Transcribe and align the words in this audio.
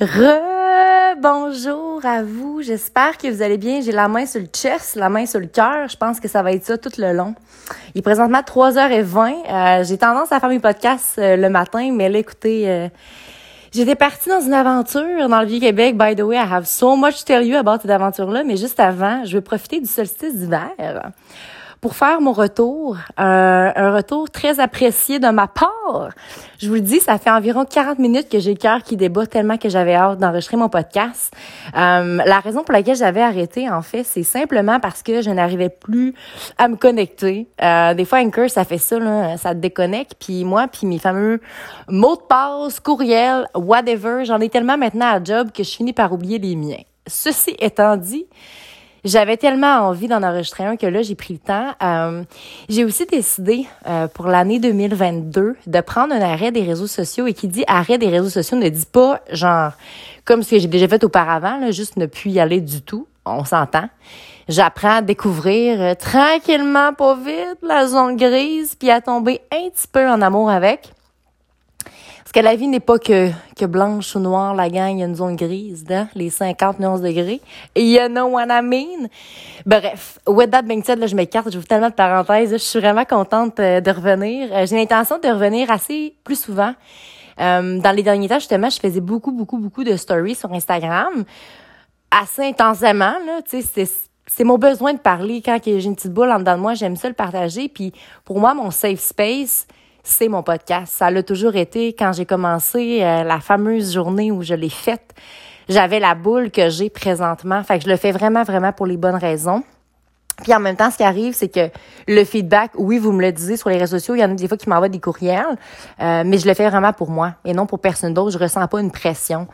Re-bonjour 0.00 2.06
à 2.06 2.22
vous. 2.22 2.62
J'espère 2.62 3.18
que 3.18 3.26
vous 3.26 3.42
allez 3.42 3.58
bien. 3.58 3.80
J'ai 3.80 3.90
la 3.90 4.06
main 4.06 4.26
sur 4.26 4.40
le 4.40 4.46
chest, 4.46 4.94
la 4.94 5.08
main 5.08 5.26
sur 5.26 5.40
le 5.40 5.46
cœur. 5.46 5.88
Je 5.88 5.96
pense 5.96 6.20
que 6.20 6.28
ça 6.28 6.40
va 6.40 6.52
être 6.52 6.64
ça 6.64 6.78
tout 6.78 6.92
le 6.98 7.12
long. 7.12 7.34
Il 7.96 7.98
est 7.98 8.02
présentement 8.02 8.38
3h20. 8.38 9.34
Euh, 9.50 9.82
j'ai 9.82 9.98
tendance 9.98 10.30
à 10.30 10.38
faire 10.38 10.50
mes 10.50 10.60
podcasts 10.60 11.18
euh, 11.18 11.34
le 11.34 11.50
matin, 11.50 11.90
mais 11.92 12.08
là, 12.08 12.20
écoutez, 12.20 12.70
euh, 12.70 12.88
j'étais 13.74 13.96
partie 13.96 14.28
dans 14.28 14.40
une 14.40 14.54
aventure 14.54 15.28
dans 15.28 15.40
le 15.40 15.46
Vieux-Québec. 15.46 15.96
By 15.96 16.14
the 16.14 16.20
way, 16.20 16.36
I 16.36 16.46
have 16.48 16.66
so 16.66 16.94
much 16.94 17.18
to 17.18 17.24
tell 17.24 17.44
you 17.44 17.56
about 17.56 17.78
cette 17.82 17.90
aventure-là, 17.90 18.44
mais 18.44 18.56
juste 18.56 18.78
avant, 18.78 19.24
je 19.24 19.36
vais 19.36 19.42
profiter 19.42 19.80
du 19.80 19.88
solstice 19.88 20.36
d'hiver 20.36 20.70
pour 21.80 21.94
faire 21.94 22.20
mon 22.20 22.32
retour, 22.32 22.96
euh, 23.20 23.70
un 23.74 23.94
retour 23.94 24.30
très 24.30 24.58
apprécié 24.60 25.18
de 25.18 25.28
ma 25.28 25.46
part. 25.46 26.10
Je 26.58 26.68
vous 26.68 26.74
le 26.74 26.80
dis, 26.80 26.98
ça 26.98 27.18
fait 27.18 27.30
environ 27.30 27.64
40 27.64 27.98
minutes 27.98 28.28
que 28.28 28.40
j'ai 28.40 28.52
le 28.52 28.58
cœur 28.58 28.82
qui 28.82 28.96
débat 28.96 29.26
tellement 29.26 29.58
que 29.58 29.68
j'avais 29.68 29.94
hâte 29.94 30.18
d'enregistrer 30.18 30.56
mon 30.56 30.68
podcast. 30.68 31.32
Euh, 31.76 32.18
la 32.24 32.40
raison 32.40 32.64
pour 32.64 32.72
laquelle 32.72 32.96
j'avais 32.96 33.22
arrêté, 33.22 33.70
en 33.70 33.82
fait, 33.82 34.02
c'est 34.02 34.24
simplement 34.24 34.80
parce 34.80 35.02
que 35.02 35.22
je 35.22 35.30
n'arrivais 35.30 35.68
plus 35.68 36.14
à 36.58 36.66
me 36.66 36.76
connecter. 36.76 37.48
Euh, 37.62 37.94
des 37.94 38.04
fois, 38.04 38.18
Anchor, 38.18 38.50
ça 38.50 38.64
fait 38.64 38.78
ça, 38.78 38.98
là, 38.98 39.36
ça 39.36 39.54
te 39.54 39.60
déconnecte. 39.60 40.14
Puis 40.18 40.44
moi, 40.44 40.66
puis 40.66 40.86
mes 40.86 40.98
fameux 40.98 41.40
mots 41.88 42.16
de 42.16 42.22
passe, 42.22 42.80
courriel, 42.80 43.46
whatever, 43.54 44.24
j'en 44.24 44.40
ai 44.40 44.48
tellement 44.48 44.76
maintenant 44.76 45.06
à 45.06 45.22
job 45.22 45.50
que 45.52 45.62
je 45.62 45.70
finis 45.70 45.92
par 45.92 46.12
oublier 46.12 46.38
les 46.38 46.56
miens. 46.56 46.82
Ceci 47.06 47.54
étant 47.58 47.96
dit, 47.96 48.26
j'avais 49.04 49.36
tellement 49.36 49.88
envie 49.88 50.08
d'en 50.08 50.22
enregistrer 50.22 50.64
un 50.64 50.76
que 50.76 50.86
là, 50.86 51.02
j'ai 51.02 51.14
pris 51.14 51.34
le 51.34 51.40
temps. 51.40 51.72
Euh, 51.82 52.22
j'ai 52.68 52.84
aussi 52.84 53.06
décidé 53.06 53.66
euh, 53.86 54.08
pour 54.08 54.26
l'année 54.26 54.58
2022 54.58 55.56
de 55.66 55.80
prendre 55.80 56.14
un 56.14 56.20
arrêt 56.20 56.52
des 56.52 56.62
réseaux 56.62 56.86
sociaux. 56.86 57.26
Et 57.26 57.34
qui 57.34 57.48
dit 57.48 57.64
arrêt 57.66 57.98
des 57.98 58.08
réseaux 58.08 58.30
sociaux 58.30 58.56
ne 58.56 58.68
dit 58.68 58.86
pas 58.90 59.20
genre 59.32 59.72
comme 60.24 60.42
ce 60.42 60.50
que 60.50 60.58
j'ai 60.58 60.68
déjà 60.68 60.88
fait 60.88 61.02
auparavant, 61.04 61.58
là, 61.58 61.70
juste 61.70 61.96
ne 61.96 62.04
plus 62.04 62.30
y 62.30 62.40
aller 62.40 62.60
du 62.60 62.82
tout. 62.82 63.06
On 63.24 63.44
s'entend. 63.44 63.88
J'apprends 64.48 64.96
à 64.96 65.02
découvrir 65.02 65.80
euh, 65.80 65.94
tranquillement, 65.94 66.92
pas 66.94 67.14
vite, 67.16 67.58
la 67.62 67.86
zone 67.86 68.16
grise, 68.16 68.74
puis 68.74 68.90
à 68.90 69.00
tomber 69.00 69.40
un 69.52 69.70
petit 69.70 69.86
peu 69.90 70.06
en 70.08 70.20
amour 70.22 70.50
avec. 70.50 70.92
Parce 72.28 72.44
que 72.44 72.46
la 72.46 72.56
vie 72.56 72.68
n'est 72.68 72.78
pas 72.78 72.98
que, 72.98 73.30
que 73.56 73.64
blanche 73.64 74.14
ou 74.14 74.18
noire, 74.18 74.54
la 74.54 74.68
gang, 74.68 74.90
il 74.90 74.98
y 74.98 75.02
a 75.02 75.06
une 75.06 75.14
zone 75.14 75.34
grise, 75.34 75.84
dans 75.84 76.06
les 76.14 76.28
50 76.28 76.78
nuances 76.78 77.00
degrés. 77.00 77.40
You 77.74 78.06
know 78.08 78.26
what 78.26 78.48
I 78.50 78.60
mean? 78.60 79.08
Bref, 79.64 80.18
with 80.26 80.50
that 80.50 80.64
being 80.64 80.84
said, 80.84 80.98
là, 80.98 81.06
je 81.06 81.16
m'écarte, 81.16 81.54
vous 81.54 81.62
tellement 81.62 81.88
de 81.88 81.94
parenthèses. 81.94 82.52
Je 82.52 82.58
suis 82.58 82.80
vraiment 82.80 83.06
contente 83.06 83.58
euh, 83.60 83.80
de 83.80 83.90
revenir. 83.90 84.50
Euh, 84.52 84.66
j'ai 84.66 84.76
l'intention 84.76 85.18
de 85.18 85.26
revenir 85.26 85.70
assez 85.70 86.16
plus 86.22 86.38
souvent. 86.38 86.74
Euh, 87.40 87.80
dans 87.80 87.92
les 87.92 88.02
derniers 88.02 88.28
temps, 88.28 88.38
justement, 88.38 88.68
je 88.68 88.78
faisais 88.78 89.00
beaucoup, 89.00 89.32
beaucoup, 89.32 89.56
beaucoup 89.56 89.82
de 89.82 89.96
stories 89.96 90.34
sur 90.34 90.52
Instagram. 90.52 91.24
Assez 92.10 92.44
intensément, 92.44 93.16
là, 93.24 93.40
tu 93.48 93.62
sais, 93.62 93.86
c'est 93.86 93.90
c'est 94.26 94.44
mon 94.44 94.58
besoin 94.58 94.92
de 94.92 94.98
parler 94.98 95.40
quand 95.42 95.58
j'ai 95.64 95.82
une 95.82 95.96
petite 95.96 96.12
boule 96.12 96.30
en 96.30 96.40
dedans 96.40 96.56
de 96.56 96.60
moi, 96.60 96.74
j'aime 96.74 96.96
ça 96.96 97.08
le 97.08 97.14
partager. 97.14 97.70
Puis 97.70 97.94
pour 98.26 98.38
moi, 98.38 98.52
mon 98.52 98.70
safe 98.70 99.00
space, 99.00 99.66
c'est 100.08 100.28
mon 100.28 100.42
podcast. 100.42 100.92
Ça 100.96 101.10
l'a 101.10 101.22
toujours 101.22 101.56
été 101.56 101.92
quand 101.92 102.12
j'ai 102.12 102.26
commencé 102.26 103.00
euh, 103.02 103.24
la 103.24 103.40
fameuse 103.40 103.92
journée 103.92 104.30
où 104.30 104.42
je 104.42 104.54
l'ai 104.54 104.70
faite. 104.70 105.14
J'avais 105.68 106.00
la 106.00 106.14
boule 106.14 106.50
que 106.50 106.70
j'ai 106.70 106.90
présentement. 106.90 107.62
Fait 107.62 107.78
que 107.78 107.84
je 107.84 107.90
le 107.90 107.96
fais 107.96 108.12
vraiment, 108.12 108.42
vraiment 108.42 108.72
pour 108.72 108.86
les 108.86 108.96
bonnes 108.96 109.16
raisons. 109.16 109.62
Puis 110.42 110.54
en 110.54 110.60
même 110.60 110.76
temps, 110.76 110.90
ce 110.90 110.96
qui 110.96 111.02
arrive, 111.02 111.34
c'est 111.34 111.48
que 111.48 111.68
le 112.06 112.24
feedback, 112.24 112.70
oui, 112.76 112.98
vous 112.98 113.12
me 113.12 113.20
le 113.20 113.32
disiez 113.32 113.56
sur 113.56 113.70
les 113.70 113.76
réseaux 113.76 113.98
sociaux, 113.98 114.14
il 114.14 114.20
y 114.20 114.24
en 114.24 114.30
a 114.30 114.34
des 114.34 114.46
fois 114.46 114.56
qui 114.56 114.68
m'envoient 114.68 114.88
des 114.88 115.00
courriels, 115.00 115.58
euh, 116.00 116.22
mais 116.24 116.38
je 116.38 116.46
le 116.46 116.54
fais 116.54 116.68
vraiment 116.68 116.92
pour 116.92 117.10
moi 117.10 117.34
et 117.44 117.52
non 117.52 117.66
pour 117.66 117.80
personne 117.80 118.14
d'autre. 118.14 118.30
Je 118.30 118.38
ressens 118.38 118.66
pas 118.68 118.80
une 118.80 118.92
pression. 118.92 119.48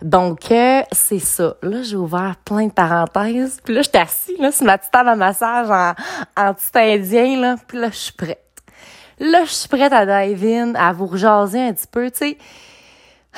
Donc, 0.00 0.52
euh, 0.52 0.82
c'est 0.92 1.18
ça. 1.18 1.56
Là, 1.62 1.82
j'ai 1.82 1.96
ouvert 1.96 2.36
plein 2.44 2.68
de 2.68 2.72
parenthèses. 2.72 3.58
Puis 3.64 3.74
là, 3.74 3.82
je 3.82 3.88
suis 3.88 3.98
assise 3.98 4.38
là, 4.38 4.52
sur 4.52 4.64
ma 4.64 4.78
petite 4.78 4.92
table 4.92 5.08
à 5.08 5.16
massage 5.16 5.70
en, 5.70 5.94
en 6.40 6.54
petit 6.54 6.70
indien. 6.74 7.40
Là. 7.40 7.56
Puis 7.66 7.78
là, 7.78 7.88
je 7.90 7.96
suis 7.96 8.12
prête. 8.12 8.47
Là, 9.20 9.44
je 9.44 9.50
suis 9.50 9.68
prête 9.68 9.92
à 9.92 10.26
dive 10.26 10.44
in, 10.44 10.74
à 10.74 10.92
vous 10.92 11.06
rejaser 11.06 11.60
un 11.60 11.72
petit 11.72 11.86
peu, 11.90 12.10
tu 12.10 12.18
sais. 12.18 12.38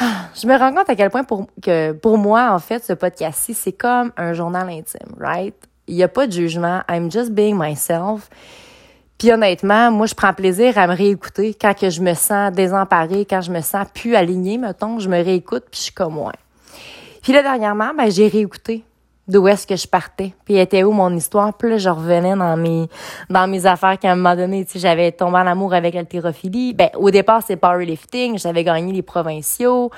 Je 0.01 0.47
me 0.47 0.57
rends 0.57 0.73
compte 0.73 0.89
à 0.89 0.95
quel 0.95 1.11
point 1.11 1.25
pour, 1.25 1.47
que 1.63 1.93
pour 1.93 2.19
moi, 2.19 2.53
en 2.53 2.59
fait, 2.59 2.85
ce 2.85 2.93
podcast-ci, 2.93 3.55
c'est 3.55 3.73
comme 3.73 4.13
un 4.17 4.33
journal 4.33 4.69
intime, 4.69 5.15
right? 5.19 5.55
Il 5.87 5.97
n'y 5.97 6.03
a 6.03 6.09
pas 6.09 6.27
de 6.27 6.33
jugement. 6.33 6.83
I'm 6.89 7.11
just 7.11 7.33
being 7.33 7.57
myself. 7.59 8.31
Puis 9.19 9.33
honnêtement, 9.33 9.91
moi, 9.91 10.07
je 10.07 10.15
prends 10.15 10.33
plaisir 10.33 10.79
à 10.79 10.87
me 10.87 10.95
réécouter 10.95 11.55
quand 11.55 11.75
que 11.79 11.91
je 11.91 12.01
me 12.01 12.15
sens 12.15 12.53
désemparée, 12.53 13.27
quand 13.29 13.43
je 13.43 13.51
me 13.51 13.61
sens 13.61 13.87
plus 13.93 14.15
alignée, 14.15 14.57
mettons, 14.57 14.99
je 14.99 15.09
me 15.09 15.23
réécoute, 15.23 15.65
puis 15.71 15.79
je 15.79 15.85
suis 15.85 15.93
comme 15.93 16.15
moi. 16.15 16.33
Puis 17.23 17.33
là, 17.33 17.43
dernièrement, 17.43 17.93
ben, 17.95 18.11
j'ai 18.11 18.29
réécouté 18.29 18.85
d'où 19.31 19.49
est-ce 19.49 19.67
que 19.67 19.77
je 19.77 19.87
partais, 19.87 20.35
puis 20.45 20.59
était 20.59 20.83
où 20.83 20.93
mon 20.93 21.15
histoire? 21.15 21.55
Puis 21.55 21.71
là, 21.71 21.79
je 21.79 21.89
revenais 21.89 22.35
dans 22.35 22.57
mes 22.57 22.89
dans 23.31 23.49
mes 23.49 23.65
affaires 23.67 23.99
qu'à 23.99 24.11
un 24.11 24.17
moment 24.17 24.37
donné, 24.37 24.65
tu 24.65 24.73
sais, 24.73 24.79
j'avais 24.81 25.13
tombé 25.13 25.39
en 25.39 25.47
amour 25.47 25.73
avec 25.73 25.95
l'haltérophilie. 25.95 26.75
Ben, 26.75 26.91
au 26.97 27.11
départ, 27.11 27.43
c'est 27.47 27.57
powerlifting, 27.57 28.39
j'avais 28.39 28.65
gagné 28.65 28.93
les 28.93 29.03
provinciaux. 29.03 29.91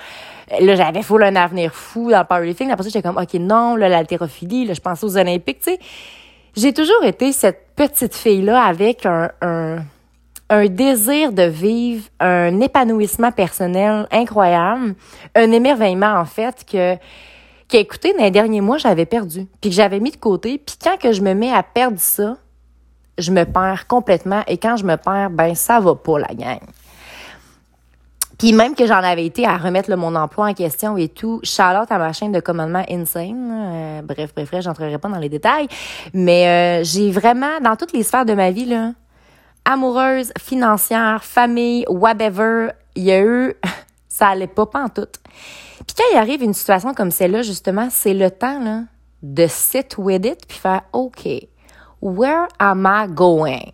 Là, 0.61 0.75
j'avais 0.75 1.03
full 1.03 1.23
un 1.23 1.35
avenir 1.35 1.75
fou 1.75 2.11
dans 2.11 2.21
le 2.21 2.25
powerlifting. 2.25 2.71
Après 2.71 2.85
ça, 2.85 2.91
j'étais 2.91 3.07
comme, 3.07 3.17
OK, 3.17 3.35
non, 3.35 3.77
là, 3.77 3.89
l'haltérophilie, 3.89 4.67
là, 4.67 4.75
je 4.75 4.81
pensais 4.81 5.05
aux 5.07 5.17
Olympiques, 5.17 5.61
tu 5.61 5.73
sais. 5.73 5.79
J'ai 6.55 6.75
toujours 6.75 7.03
été 7.05 7.33
cette 7.33 7.75
petite 7.75 8.15
fille-là 8.15 8.63
avec 8.63 9.07
un, 9.07 9.31
un, 9.41 9.79
un 10.51 10.67
désir 10.67 11.33
de 11.33 11.45
vivre, 11.45 12.05
un 12.21 12.61
épanouissement 12.61 13.33
personnel 13.33 14.07
incroyable, 14.11 14.95
un 15.35 15.51
émerveillement, 15.51 16.15
en 16.19 16.27
fait, 16.27 16.67
que 16.71 16.97
écoutez, 17.79 18.13
dans 18.15 18.25
les 18.25 18.31
derniers 18.31 18.61
mois, 18.61 18.79
j'avais 18.79 19.07
perdu, 19.07 19.47
puis 19.61 19.71
que 19.71 19.77
j'avais 19.77 20.01
mis 20.01 20.11
de 20.11 20.17
côté. 20.17 20.59
Puis 20.59 20.77
quand 20.83 20.97
que 20.99 21.13
je 21.13 21.23
me 21.23 21.35
mets 21.35 21.53
à 21.53 21.63
perdre 21.63 21.99
ça, 21.99 22.37
je 23.19 23.31
me 23.31 23.45
perds 23.45 23.87
complètement. 23.87 24.43
Et 24.47 24.59
quand 24.59 24.77
je 24.77 24.85
me 24.85 24.97
perds, 24.97 25.31
ben 25.31 25.55
ça 25.55 25.81
va 25.81 25.95
pas, 25.95 26.19
la 26.19 26.35
gang. 26.35 26.61
Puis 28.39 28.53
même 28.53 28.75
que 28.75 28.87
j'en 28.87 28.97
avais 28.97 29.25
été 29.25 29.47
à 29.47 29.57
remettre 29.57 29.95
mon 29.95 30.17
emploi 30.17 30.49
en 30.49 30.55
question 30.55 30.97
et 30.97 31.09
tout, 31.09 31.39
Charlotte 31.45 31.91
à 31.93 31.99
ma 31.99 32.13
chaîne 32.13 32.33
de 32.33 32.41
commandement 32.41 32.85
Insane. 32.91 33.51
Euh, 33.53 34.03
bref, 34.03 34.33
bref, 34.35 34.51
bref, 34.51 34.65
j'entrerai 34.65 34.99
pas 34.99 35.09
dans 35.09 35.19
les 35.19 35.29
détails. 35.29 35.69
Mais 36.13 36.49
euh, 36.49 36.85
j'ai 36.85 37.13
vraiment, 37.13 37.61
dans 37.63 37.77
toutes 37.77 37.93
les 37.93 38.03
sphères 38.03 38.25
de 38.25 38.35
ma 38.35 38.51
vie, 38.51 38.65
là, 38.65 38.95
amoureuse, 39.65 40.33
financière, 40.41 41.23
famille, 41.23 41.85
whatever, 41.89 42.71
il 42.97 43.05
y 43.05 43.13
a 43.13 43.21
eu, 43.21 43.55
ça 44.09 44.29
allait 44.29 44.49
pas, 44.49 44.67
pas 44.67 44.83
en 44.83 44.89
tout. 44.89 45.07
Puis 45.87 45.97
quand 45.97 46.05
il 46.13 46.17
arrive 46.19 46.43
une 46.43 46.55
situation 46.55 46.95
comme 46.95 47.11
celle-là, 47.11 47.43
justement, 47.43 47.89
c'est 47.91 48.15
le 48.15 48.31
temps 48.31 48.61
là, 48.63 48.83
de 49.23 49.47
sit 49.49 49.97
with 49.99 50.25
it 50.27 50.47
puis 50.47 50.59
faire 50.59 50.83
OK, 50.93 51.29
where 52.01 52.49
am 52.59 52.89
I 52.91 53.07
going? 53.13 53.73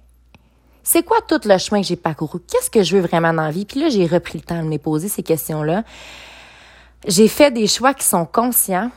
C'est 0.82 1.02
quoi 1.02 1.18
tout 1.26 1.40
le 1.44 1.58
chemin 1.58 1.82
que 1.82 1.86
j'ai 1.86 1.96
parcouru? 1.96 2.40
Qu'est-ce 2.40 2.70
que 2.70 2.82
je 2.82 2.96
veux 2.96 3.02
vraiment 3.02 3.34
dans 3.34 3.42
la 3.42 3.50
vie? 3.50 3.66
Puis 3.66 3.78
là, 3.78 3.90
j'ai 3.90 4.06
repris 4.06 4.38
le 4.38 4.44
temps 4.44 4.62
de 4.62 4.68
me 4.68 4.78
poser 4.78 5.08
ces 5.08 5.22
questions-là. 5.22 5.82
J'ai 7.06 7.28
fait 7.28 7.50
des 7.50 7.66
choix 7.66 7.92
qui 7.92 8.06
sont 8.06 8.24
conscients. 8.24 8.90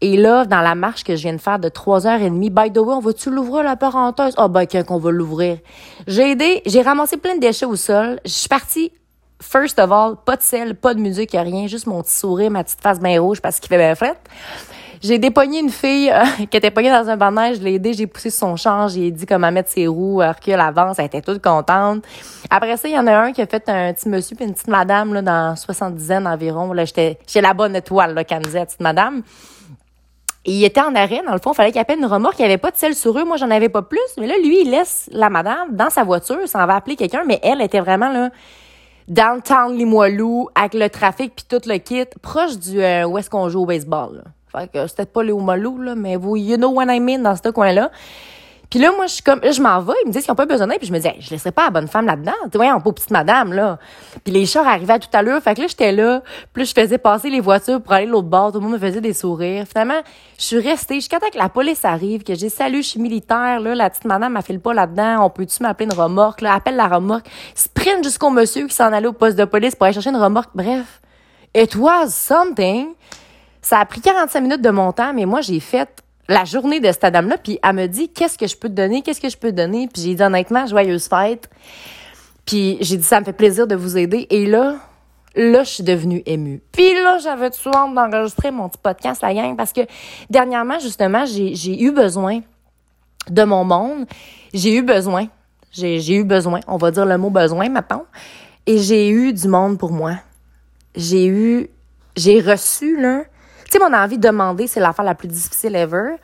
Et 0.00 0.16
là, 0.16 0.44
dans 0.44 0.60
la 0.60 0.74
marche 0.74 1.04
que 1.04 1.14
je 1.14 1.22
viens 1.22 1.32
de 1.32 1.40
faire 1.40 1.60
de 1.60 1.68
trois 1.68 2.06
heures 2.06 2.20
et 2.20 2.30
demie, 2.30 2.50
by 2.50 2.72
the 2.72 2.78
way, 2.78 2.94
on 2.94 3.00
va-tu 3.00 3.30
l'ouvrir 3.30 3.62
la 3.62 3.76
parenthèse? 3.76 4.34
Ah, 4.36 4.46
oh, 4.46 4.48
ben, 4.48 4.66
qu'on 4.66 4.98
va 4.98 5.10
l'ouvrir. 5.12 5.58
J'ai 6.06 6.32
aidé, 6.32 6.62
j'ai 6.66 6.82
ramassé 6.82 7.16
plein 7.16 7.36
de 7.36 7.40
déchets 7.40 7.64
au 7.64 7.76
sol. 7.76 8.20
Je 8.24 8.32
suis 8.32 8.48
partie 8.48 8.90
First 9.40 9.78
of 9.78 9.92
all, 9.92 10.16
pas 10.24 10.36
de 10.36 10.42
sel, 10.42 10.74
pas 10.74 10.94
de 10.94 11.00
musique, 11.00 11.32
rien, 11.32 11.66
juste 11.66 11.86
mon 11.86 12.02
petit 12.02 12.16
sourire, 12.16 12.50
ma 12.50 12.64
petite 12.64 12.80
face 12.80 12.98
bien 13.00 13.20
rouge 13.20 13.40
parce 13.40 13.60
qu'il 13.60 13.68
fait 13.68 13.76
bien 13.76 13.94
fret. 13.94 14.16
J'ai 15.02 15.18
dépogné 15.18 15.60
une 15.60 15.70
fille 15.70 16.10
euh, 16.10 16.24
qui 16.50 16.56
était 16.56 16.70
pognée 16.70 16.90
dans 16.90 17.08
un 17.08 17.16
banc 17.16 17.30
je 17.54 17.60
l'ai 17.60 17.74
aidé, 17.74 17.92
j'ai 17.92 18.06
poussé 18.06 18.30
son 18.30 18.56
champ, 18.56 18.88
j'ai 18.88 19.10
dit 19.10 19.26
comment 19.26 19.52
mettre 19.52 19.70
ses 19.70 19.86
roues, 19.86 20.22
euh, 20.22 20.32
recule 20.32 20.54
avance, 20.54 20.98
elle 20.98 21.06
était 21.06 21.20
toute 21.20 21.42
contente. 21.42 22.02
Après 22.48 22.76
ça, 22.78 22.88
il 22.88 22.94
y 22.94 22.98
en 22.98 23.06
a 23.06 23.14
un 23.14 23.32
qui 23.32 23.42
a 23.42 23.46
fait 23.46 23.68
un 23.68 23.92
petit 23.92 24.08
monsieur 24.08 24.36
puis 24.36 24.46
une 24.46 24.54
petite 24.54 24.68
madame 24.68 25.12
là, 25.12 25.22
dans 25.22 25.54
70 25.54 26.12
ans 26.12 26.26
environ. 26.26 26.72
Là, 26.72 26.86
j'étais 26.86 27.18
chez 27.26 27.42
la 27.42 27.52
bonne 27.52 27.76
étoile, 27.76 28.14
là, 28.14 28.24
quand 28.24 28.40
disait 28.40 28.64
petite 28.64 28.80
madame. 28.80 29.22
Il 30.46 30.64
était 30.64 30.80
en 30.80 30.94
arrêt, 30.94 31.22
dans 31.26 31.32
le 31.32 31.40
fond, 31.40 31.52
il 31.52 31.56
fallait 31.56 31.72
qu'il 31.72 31.80
appelle 31.80 31.98
une 31.98 32.06
remorque, 32.06 32.38
il 32.38 32.42
n'y 32.42 32.46
avait 32.46 32.56
pas 32.56 32.70
de 32.70 32.76
sel 32.76 32.94
sur 32.94 33.18
eux, 33.18 33.24
moi 33.24 33.36
j'en 33.36 33.50
avais 33.50 33.68
pas 33.68 33.82
plus. 33.82 33.98
Mais 34.18 34.26
là, 34.26 34.34
lui, 34.42 34.62
il 34.62 34.70
laisse 34.70 35.10
la 35.12 35.28
madame 35.28 35.72
dans 35.72 35.90
sa 35.90 36.04
voiture, 36.04 36.38
ça 36.46 36.62
en 36.62 36.66
va 36.66 36.76
appeler 36.76 36.96
quelqu'un, 36.96 37.24
mais 37.26 37.40
elle 37.42 37.60
était 37.60 37.80
vraiment 37.80 38.08
là 38.08 38.30
downtown 39.08 39.76
Limoilou 39.76 40.48
avec 40.54 40.74
le 40.74 40.88
trafic 40.88 41.34
puis 41.34 41.44
tout 41.48 41.68
le 41.68 41.78
kit, 41.78 42.06
proche 42.22 42.58
du 42.58 42.82
euh, 42.82 43.06
où 43.06 43.18
est-ce 43.18 43.30
qu'on 43.30 43.48
joue 43.48 43.62
au 43.62 43.66
baseball. 43.66 44.16
Là. 44.16 44.22
Fait 44.48 44.70
que 44.70 44.86
c'était 44.86 45.06
pas 45.06 45.22
Limoilou 45.22 45.80
là, 45.80 45.94
mais 45.94 46.16
vous 46.16 46.36
you 46.36 46.56
know 46.56 46.70
what 46.70 46.92
I 46.92 47.00
mean 47.00 47.18
dans 47.18 47.36
ce 47.36 47.50
coin-là. 47.50 47.90
Puis 48.70 48.80
là, 48.80 48.90
moi, 48.96 49.06
je 49.06 49.14
suis 49.14 49.22
comme, 49.22 49.40
je 49.42 49.60
m'en 49.62 49.80
vais. 49.80 49.94
Ils 50.04 50.08
me 50.08 50.12
disent 50.12 50.24
qu'ils 50.24 50.32
n'ont 50.32 50.36
pas 50.36 50.46
besoin 50.46 50.66
d'aide. 50.66 50.78
Puis 50.78 50.88
je 50.88 50.92
me 50.92 50.98
dis, 50.98 51.08
je 51.20 51.30
laisserai 51.30 51.52
pas 51.52 51.64
la 51.64 51.70
bonne 51.70 51.88
femme 51.88 52.06
là-dedans. 52.06 52.32
Tu 52.50 52.58
vois, 52.58 52.74
on 52.74 52.80
pas 52.80 52.92
petite 52.92 53.10
madame, 53.10 53.52
là. 53.52 53.78
Puis 54.24 54.32
les 54.32 54.44
chars 54.46 54.66
arrivaient 54.66 54.98
tout 54.98 55.08
à 55.12 55.22
l'heure. 55.22 55.40
Fait 55.42 55.54
que 55.54 55.60
là, 55.60 55.66
j'étais 55.68 55.92
là. 55.92 56.22
Puis 56.52 56.64
je 56.64 56.72
faisais 56.74 56.98
passer 56.98 57.30
les 57.30 57.40
voitures 57.40 57.80
pour 57.80 57.92
aller 57.92 58.06
l'autre 58.06 58.28
bord. 58.28 58.52
Tout 58.52 58.58
le 58.58 58.64
monde 58.64 58.72
me 58.72 58.78
faisait 58.78 59.00
des 59.00 59.12
sourires. 59.12 59.66
Finalement, 59.68 60.00
je 60.38 60.44
suis 60.44 60.58
restée 60.58 60.96
jusqu'à 60.96 61.20
temps 61.20 61.30
que 61.32 61.38
la 61.38 61.48
police 61.48 61.84
arrive, 61.84 62.24
que 62.24 62.34
j'ai 62.34 62.48
salut, 62.48 62.82
je 62.82 62.88
suis 62.88 63.00
militaire, 63.00 63.60
là. 63.60 63.74
La 63.74 63.88
petite 63.88 64.04
madame 64.04 64.32
m'affile 64.32 64.60
pas 64.60 64.74
là-dedans. 64.74 65.24
On 65.24 65.30
peut-tu 65.30 65.62
m'appeler 65.62 65.86
une 65.86 65.98
remorque, 65.98 66.40
là? 66.40 66.54
Appelle 66.54 66.76
la 66.76 66.88
remorque. 66.88 67.26
Sprint 67.54 68.02
jusqu'au 68.02 68.30
monsieur 68.30 68.66
qui 68.66 68.74
s'en 68.74 68.92
allait 68.92 69.06
au 69.06 69.12
poste 69.12 69.38
de 69.38 69.44
police 69.44 69.76
pour 69.76 69.84
aller 69.84 69.94
chercher 69.94 70.10
une 70.10 70.16
remorque. 70.16 70.50
Bref. 70.54 71.00
It 71.54 71.74
was 71.76 72.08
something. 72.08 72.88
Ça 73.62 73.78
a 73.78 73.84
pris 73.84 74.00
45 74.00 74.40
minutes 74.40 74.60
de 74.60 74.70
mon 74.70 74.92
temps, 74.92 75.12
mais 75.14 75.24
moi, 75.24 75.40
j'ai 75.40 75.58
fait 75.60 75.88
la 76.28 76.44
journée 76.44 76.80
de 76.80 76.86
cette 76.86 77.12
dame-là, 77.12 77.38
puis 77.38 77.58
elle 77.62 77.74
me 77.74 77.86
dit 77.86 78.08
qu'est-ce 78.08 78.36
que 78.36 78.46
je 78.46 78.56
peux 78.56 78.68
te 78.68 78.74
donner, 78.74 79.02
qu'est-ce 79.02 79.20
que 79.20 79.28
je 79.28 79.36
peux 79.36 79.50
te 79.50 79.56
donner, 79.56 79.88
puis 79.88 80.02
j'ai 80.02 80.14
dit 80.14 80.22
honnêtement 80.22 80.66
joyeuse 80.66 81.08
fête. 81.08 81.48
Puis 82.44 82.78
j'ai 82.80 82.96
dit 82.96 83.04
ça 83.04 83.20
me 83.20 83.24
fait 83.24 83.32
plaisir 83.32 83.66
de 83.66 83.74
vous 83.74 83.96
aider 83.96 84.26
et 84.30 84.46
là 84.46 84.76
là 85.34 85.64
je 85.64 85.70
suis 85.70 85.84
devenue 85.84 86.22
émue. 86.26 86.62
Puis 86.72 86.94
là 86.94 87.18
j'avais 87.18 87.50
tout 87.50 87.58
soin 87.58 87.90
d'enregistrer 87.90 88.50
mon 88.50 88.68
petit 88.68 88.80
podcast 88.82 89.22
la 89.22 89.34
gang 89.34 89.56
parce 89.56 89.72
que 89.72 89.82
dernièrement 90.30 90.78
justement 90.78 91.24
j'ai 91.26 91.82
eu 91.82 91.90
besoin 91.92 92.40
de 93.28 93.42
mon 93.42 93.64
monde, 93.64 94.06
j'ai 94.54 94.74
eu 94.74 94.82
besoin, 94.82 95.26
j'ai 95.72 96.14
eu 96.14 96.24
besoin, 96.24 96.60
on 96.68 96.76
va 96.76 96.90
dire 96.90 97.04
le 97.04 97.18
mot 97.18 97.30
besoin 97.30 97.68
maintenant 97.68 98.04
et 98.66 98.78
j'ai 98.78 99.10
eu 99.10 99.32
du 99.32 99.48
monde 99.48 99.78
pour 99.78 99.92
moi. 99.92 100.14
J'ai 100.94 101.26
eu 101.26 101.68
j'ai 102.16 102.40
reçu 102.40 103.00
là 103.00 103.24
tu 103.70 103.78
sais, 103.78 103.84
mon 103.84 103.96
envie 103.96 104.18
de 104.18 104.26
demander, 104.26 104.66
c'est 104.66 104.80
l'affaire 104.80 105.04
la 105.04 105.14
plus 105.14 105.28
difficile 105.28 105.74
ever. 105.76 106.16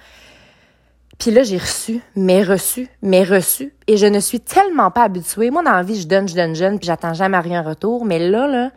Puis 1.18 1.30
là, 1.30 1.42
j'ai 1.42 1.58
reçu, 1.58 2.00
mais 2.16 2.42
reçu, 2.42 2.88
mais 3.00 3.22
reçu. 3.22 3.72
Et 3.86 3.96
je 3.96 4.06
ne 4.06 4.18
suis 4.20 4.40
tellement 4.40 4.90
pas 4.90 5.04
habituée. 5.04 5.50
Moi, 5.50 5.62
dans 5.62 5.86
je 5.86 6.06
donne, 6.06 6.28
je 6.28 6.34
donne, 6.34 6.78
puis 6.78 6.86
j'attends 6.86 7.14
jamais 7.14 7.38
rien 7.38 7.62
en 7.62 7.68
retour. 7.68 8.04
Mais 8.04 8.18
là, 8.18 8.46
là, 8.48 8.70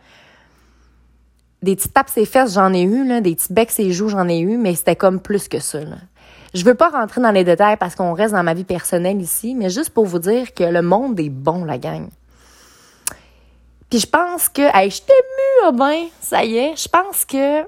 des 1.62 1.74
petites 1.74 1.92
tapes 1.92 2.08
ses 2.08 2.24
fesses, 2.24 2.54
j'en 2.54 2.72
ai 2.72 2.82
eu, 2.82 3.04
là. 3.06 3.20
Des 3.20 3.34
petits 3.34 3.52
becs 3.52 3.70
ses 3.70 3.90
joues, 3.92 4.08
j'en 4.08 4.28
ai 4.28 4.38
eu, 4.38 4.56
mais 4.58 4.74
c'était 4.74 4.96
comme 4.96 5.20
plus 5.20 5.48
que 5.48 5.58
ça, 5.58 5.80
là. 5.80 5.96
Je 6.54 6.64
veux 6.64 6.74
pas 6.74 6.88
rentrer 6.88 7.20
dans 7.20 7.32
les 7.32 7.44
détails 7.44 7.76
parce 7.76 7.94
qu'on 7.94 8.14
reste 8.14 8.32
dans 8.32 8.42
ma 8.42 8.54
vie 8.54 8.64
personnelle 8.64 9.20
ici, 9.20 9.54
mais 9.54 9.68
juste 9.68 9.90
pour 9.90 10.06
vous 10.06 10.18
dire 10.18 10.54
que 10.54 10.64
le 10.64 10.80
monde 10.80 11.18
est 11.20 11.28
bon, 11.28 11.64
la 11.64 11.76
gang. 11.76 12.08
Puis 13.90 14.00
je 14.00 14.06
pense 14.06 14.48
que, 14.48 14.62
hey, 14.74 14.90
je 14.90 15.02
t'ai 15.02 15.12
ah 15.66 15.72
ben, 15.72 16.04
ça 16.20 16.44
y 16.44 16.56
est, 16.58 16.76
je 16.76 16.88
pense 16.88 17.24
que 17.24 17.62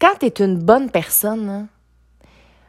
quand 0.00 0.18
tu 0.18 0.26
es 0.26 0.44
une 0.44 0.58
bonne 0.58 0.90
personne, 0.90 1.48
hein, 1.48 1.66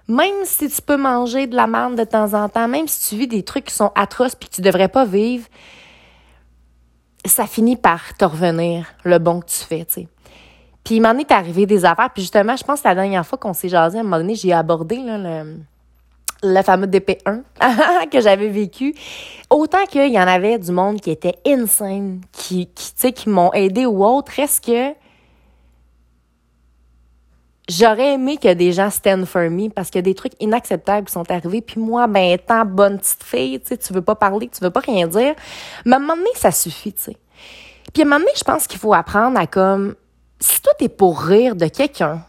même 0.07 0.43
si 0.43 0.69
tu 0.69 0.81
peux 0.81 0.97
manger 0.97 1.47
de 1.47 1.55
la 1.55 1.67
merde 1.67 1.95
de 1.95 2.03
temps 2.03 2.33
en 2.33 2.49
temps, 2.49 2.67
même 2.67 2.87
si 2.87 3.09
tu 3.09 3.15
vis 3.15 3.27
des 3.27 3.43
trucs 3.43 3.65
qui 3.65 3.73
sont 3.73 3.91
atroces 3.95 4.35
puis 4.35 4.49
que 4.49 4.55
tu 4.55 4.61
devrais 4.61 4.89
pas 4.89 5.05
vivre, 5.05 5.47
ça 7.25 7.45
finit 7.45 7.77
par 7.77 8.15
te 8.17 8.25
revenir 8.25 8.87
le 9.03 9.19
bon 9.19 9.39
que 9.39 9.45
tu 9.45 9.63
fais, 9.63 9.85
tu 9.85 9.93
sais. 9.93 10.07
Puis 10.83 10.95
il 10.95 11.01
m'en 11.01 11.11
est 11.11 11.31
arrivé 11.31 11.65
des 11.65 11.85
affaires. 11.85 12.09
Puis 12.11 12.23
justement, 12.23 12.55
je 12.55 12.63
pense 12.63 12.81
que 12.81 12.87
la 12.87 12.95
dernière 12.95 13.25
fois 13.25 13.37
qu'on 13.37 13.53
s'est 13.53 13.69
jasé, 13.69 13.97
à 13.97 14.01
un 14.01 14.03
moment 14.03 14.17
donné, 14.17 14.35
j'ai 14.35 14.51
abordé 14.51 14.97
là, 14.97 15.43
le, 16.41 16.61
fameux 16.63 16.87
DP1 16.87 17.43
que 18.11 18.19
j'avais 18.19 18.49
vécu. 18.49 18.95
Autant 19.49 19.85
qu'il 19.85 20.11
y 20.11 20.19
en 20.19 20.27
avait 20.27 20.57
du 20.57 20.71
monde 20.71 20.99
qui 20.99 21.11
était 21.11 21.35
insane, 21.45 22.21
qui, 22.31 22.67
qui 22.73 23.13
qui 23.13 23.29
m'ont 23.29 23.53
aidé 23.53 23.85
ou 23.85 24.03
autre, 24.03 24.39
est-ce 24.39 24.59
que 24.59 24.95
J'aurais 27.71 28.15
aimé 28.15 28.35
que 28.35 28.53
des 28.53 28.73
gens 28.73 28.89
stand 28.89 29.23
for 29.25 29.49
me 29.49 29.69
parce 29.69 29.89
qu'il 29.89 29.99
y 29.99 30.03
a 30.03 30.03
des 30.03 30.13
trucs 30.13 30.33
inacceptables 30.41 31.07
qui 31.07 31.13
sont 31.13 31.31
arrivés. 31.31 31.61
Puis 31.61 31.79
moi, 31.79 32.05
ben, 32.05 32.33
étant 32.33 32.65
bonne 32.65 32.99
petite 32.99 33.23
fille, 33.23 33.61
tu 33.61 33.67
sais, 33.67 33.77
tu 33.77 33.93
veux 33.93 34.01
pas 34.01 34.15
parler, 34.15 34.49
tu 34.49 34.61
veux 34.61 34.71
pas 34.71 34.81
rien 34.81 35.07
dire. 35.07 35.35
Mais 35.85 35.93
à 35.93 35.95
un 35.95 35.99
moment 35.99 36.17
donné, 36.17 36.29
ça 36.35 36.51
suffit, 36.51 36.91
tu 36.91 37.03
sais. 37.03 37.17
Puis 37.93 38.03
à 38.03 38.05
un 38.05 38.09
moment 38.09 38.19
donné, 38.19 38.31
je 38.35 38.43
pense 38.43 38.67
qu'il 38.67 38.77
faut 38.77 38.93
apprendre 38.93 39.39
à 39.39 39.47
comme, 39.47 39.95
si 40.41 40.61
toi 40.61 40.73
t'es 40.77 40.89
pour 40.89 41.21
rire 41.21 41.55
de 41.55 41.67
quelqu'un, 41.67 42.25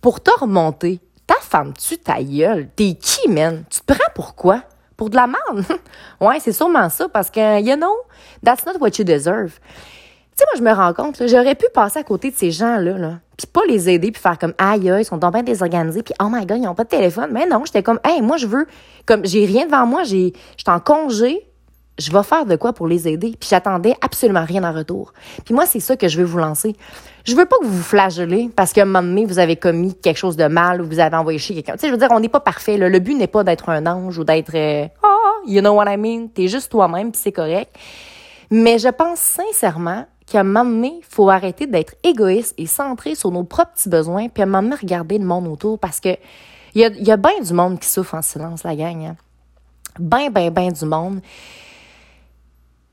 pour 0.00 0.20
te 0.20 0.30
remonter, 0.38 1.00
ta 1.26 1.34
femme, 1.40 1.72
tu 1.72 1.98
ta 1.98 2.22
gueule. 2.22 2.68
T'es 2.76 2.94
qui, 2.94 3.28
man? 3.28 3.64
Tu 3.68 3.80
te 3.80 3.92
prends 3.92 4.12
pour 4.14 4.36
quoi? 4.36 4.62
Pour 4.96 5.10
de 5.10 5.16
la 5.16 5.26
merde? 5.26 5.64
ouais, 6.20 6.38
c'est 6.38 6.52
sûrement 6.52 6.88
ça 6.90 7.08
parce 7.08 7.28
que, 7.28 7.60
you 7.60 7.74
know, 7.74 7.96
that's 8.44 8.64
not 8.64 8.78
what 8.78 8.90
you 9.00 9.04
deserve. 9.04 9.58
Sais, 10.40 10.46
moi, 10.54 10.56
je 10.56 10.62
me 10.62 10.74
rends 10.74 10.94
compte, 10.94 11.22
j'aurais 11.28 11.54
pu 11.54 11.66
passer 11.74 11.98
à 11.98 12.02
côté 12.02 12.30
de 12.30 12.34
ces 12.34 12.50
gens-là, 12.50 12.96
là, 12.96 13.18
puis 13.36 13.46
pas 13.46 13.60
les 13.68 13.90
aider, 13.90 14.10
puis 14.10 14.22
faire 14.22 14.38
comme, 14.38 14.54
aïe, 14.56 14.90
ils 14.98 15.04
sont 15.04 15.18
donc 15.18 15.34
bien 15.34 15.42
désorganisés, 15.42 16.02
puis 16.02 16.14
oh 16.18 16.28
my 16.30 16.46
god, 16.46 16.56
ils 16.62 16.66
ont 16.66 16.74
pas 16.74 16.84
de 16.84 16.88
téléphone. 16.88 17.28
Mais 17.30 17.46
non, 17.46 17.62
j'étais 17.66 17.82
comme, 17.82 18.00
hey, 18.04 18.22
moi, 18.22 18.38
je 18.38 18.46
veux, 18.46 18.66
comme, 19.04 19.26
j'ai 19.26 19.44
rien 19.44 19.66
devant 19.66 19.84
moi, 19.84 20.02
j'ai, 20.04 20.32
j'étais 20.56 20.70
en 20.70 20.80
congé, 20.80 21.46
je 21.98 22.10
vais 22.10 22.22
faire 22.22 22.46
de 22.46 22.56
quoi 22.56 22.72
pour 22.72 22.88
les 22.88 23.06
aider? 23.06 23.34
Puis 23.38 23.50
j'attendais 23.50 23.94
absolument 24.00 24.46
rien 24.46 24.64
en 24.64 24.72
retour. 24.72 25.12
Puis 25.44 25.52
moi, 25.52 25.66
c'est 25.66 25.78
ça 25.78 25.94
que 25.94 26.08
je 26.08 26.16
veux 26.16 26.24
vous 26.24 26.38
lancer. 26.38 26.74
Je 27.26 27.36
veux 27.36 27.44
pas 27.44 27.58
que 27.58 27.66
vous 27.66 27.76
vous 27.76 27.82
flagellez 27.82 28.48
parce 28.56 28.72
qu'à 28.72 28.80
un 28.80 28.86
moment 28.86 29.02
donné, 29.02 29.26
vous 29.26 29.40
avez 29.40 29.56
commis 29.56 29.94
quelque 29.94 30.16
chose 30.16 30.38
de 30.38 30.46
mal 30.46 30.80
ou 30.80 30.86
vous 30.86 31.00
avez 31.00 31.16
envoyé 31.16 31.38
chez 31.38 31.52
quelqu'un. 31.52 31.74
Tu 31.74 31.80
sais, 31.80 31.86
je 31.88 31.92
veux 31.92 31.98
dire, 31.98 32.08
on 32.12 32.20
n'est 32.20 32.30
pas 32.30 32.40
parfait. 32.40 32.78
Le 32.78 32.98
but 32.98 33.14
n'est 33.14 33.26
pas 33.26 33.44
d'être 33.44 33.68
un 33.68 33.84
ange 33.84 34.16
ou 34.16 34.24
d'être, 34.24 34.54
euh, 34.54 34.86
oh, 35.04 35.46
you 35.46 35.60
know 35.60 35.74
what 35.74 35.92
I 35.92 35.98
mean? 35.98 36.28
T'es 36.28 36.48
juste 36.48 36.72
toi-même, 36.72 37.12
puis 37.12 37.20
c'est 37.22 37.32
correct. 37.32 37.76
Mais 38.50 38.78
je 38.78 38.88
pense 38.88 39.18
sincèrement 39.18 40.06
qu'à 40.30 40.40
un 40.40 40.44
moment 40.44 40.64
donné, 40.64 40.94
il 40.98 41.04
faut 41.04 41.28
arrêter 41.28 41.66
d'être 41.66 41.94
égoïste 42.02 42.54
et 42.56 42.66
centré 42.66 43.14
sur 43.14 43.30
nos 43.30 43.44
propres 43.44 43.72
petits 43.72 43.88
besoins, 43.88 44.28
puis 44.28 44.42
à 44.42 44.46
un 44.46 44.48
moment 44.48 44.62
donné, 44.62 44.76
regarder 44.76 45.18
le 45.18 45.24
monde 45.24 45.46
autour 45.48 45.78
parce 45.78 46.00
que 46.00 46.16
il 46.74 46.80
y 46.80 46.84
a, 46.84 46.88
y 46.88 47.10
a 47.10 47.16
bien 47.16 47.40
du 47.42 47.52
monde 47.52 47.80
qui 47.80 47.88
souffre 47.88 48.14
en 48.14 48.22
silence, 48.22 48.62
la 48.62 48.76
gang. 48.76 49.14
Ben, 49.98 50.30
ben, 50.30 50.50
ben 50.50 50.72
du 50.72 50.84
monde. 50.84 51.20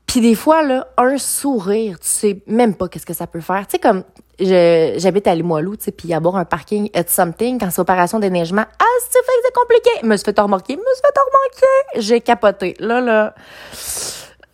Puis 0.06 0.20
des 0.20 0.34
fois, 0.34 0.62
là, 0.64 0.88
un 0.96 1.16
sourire, 1.16 2.00
tu 2.00 2.08
sais 2.08 2.42
même 2.46 2.74
pas 2.74 2.88
qu'est-ce 2.88 3.06
que 3.06 3.14
ça 3.14 3.26
peut 3.26 3.40
faire. 3.40 3.66
Tu 3.68 3.72
sais, 3.72 3.78
comme 3.78 4.02
j'habite 4.40 5.26
à 5.28 5.34
Limoilou, 5.34 5.76
tu 5.76 5.84
sais, 5.84 5.92
puis 5.92 6.12
avoir 6.12 6.36
un 6.36 6.44
parking 6.44 6.90
at 6.94 7.04
something 7.06 7.60
quand 7.60 7.70
c'est 7.70 7.80
opération 7.80 8.18
déneigement. 8.18 8.64
Ah, 8.80 8.84
c'est 9.02 9.18
fait 9.18 9.18
que 9.18 9.44
c'est 9.44 9.54
compliqué. 9.54 9.90
Me 10.06 10.16
suis 10.16 10.24
fait 10.24 10.40
remorquer, 10.40 10.76
me 10.76 10.82
suis 10.82 11.02
fait 11.02 11.20
remorquer. 11.20 12.06
J'ai 12.06 12.20
capoté. 12.20 12.74
Là, 12.80 13.00
là 13.00 13.34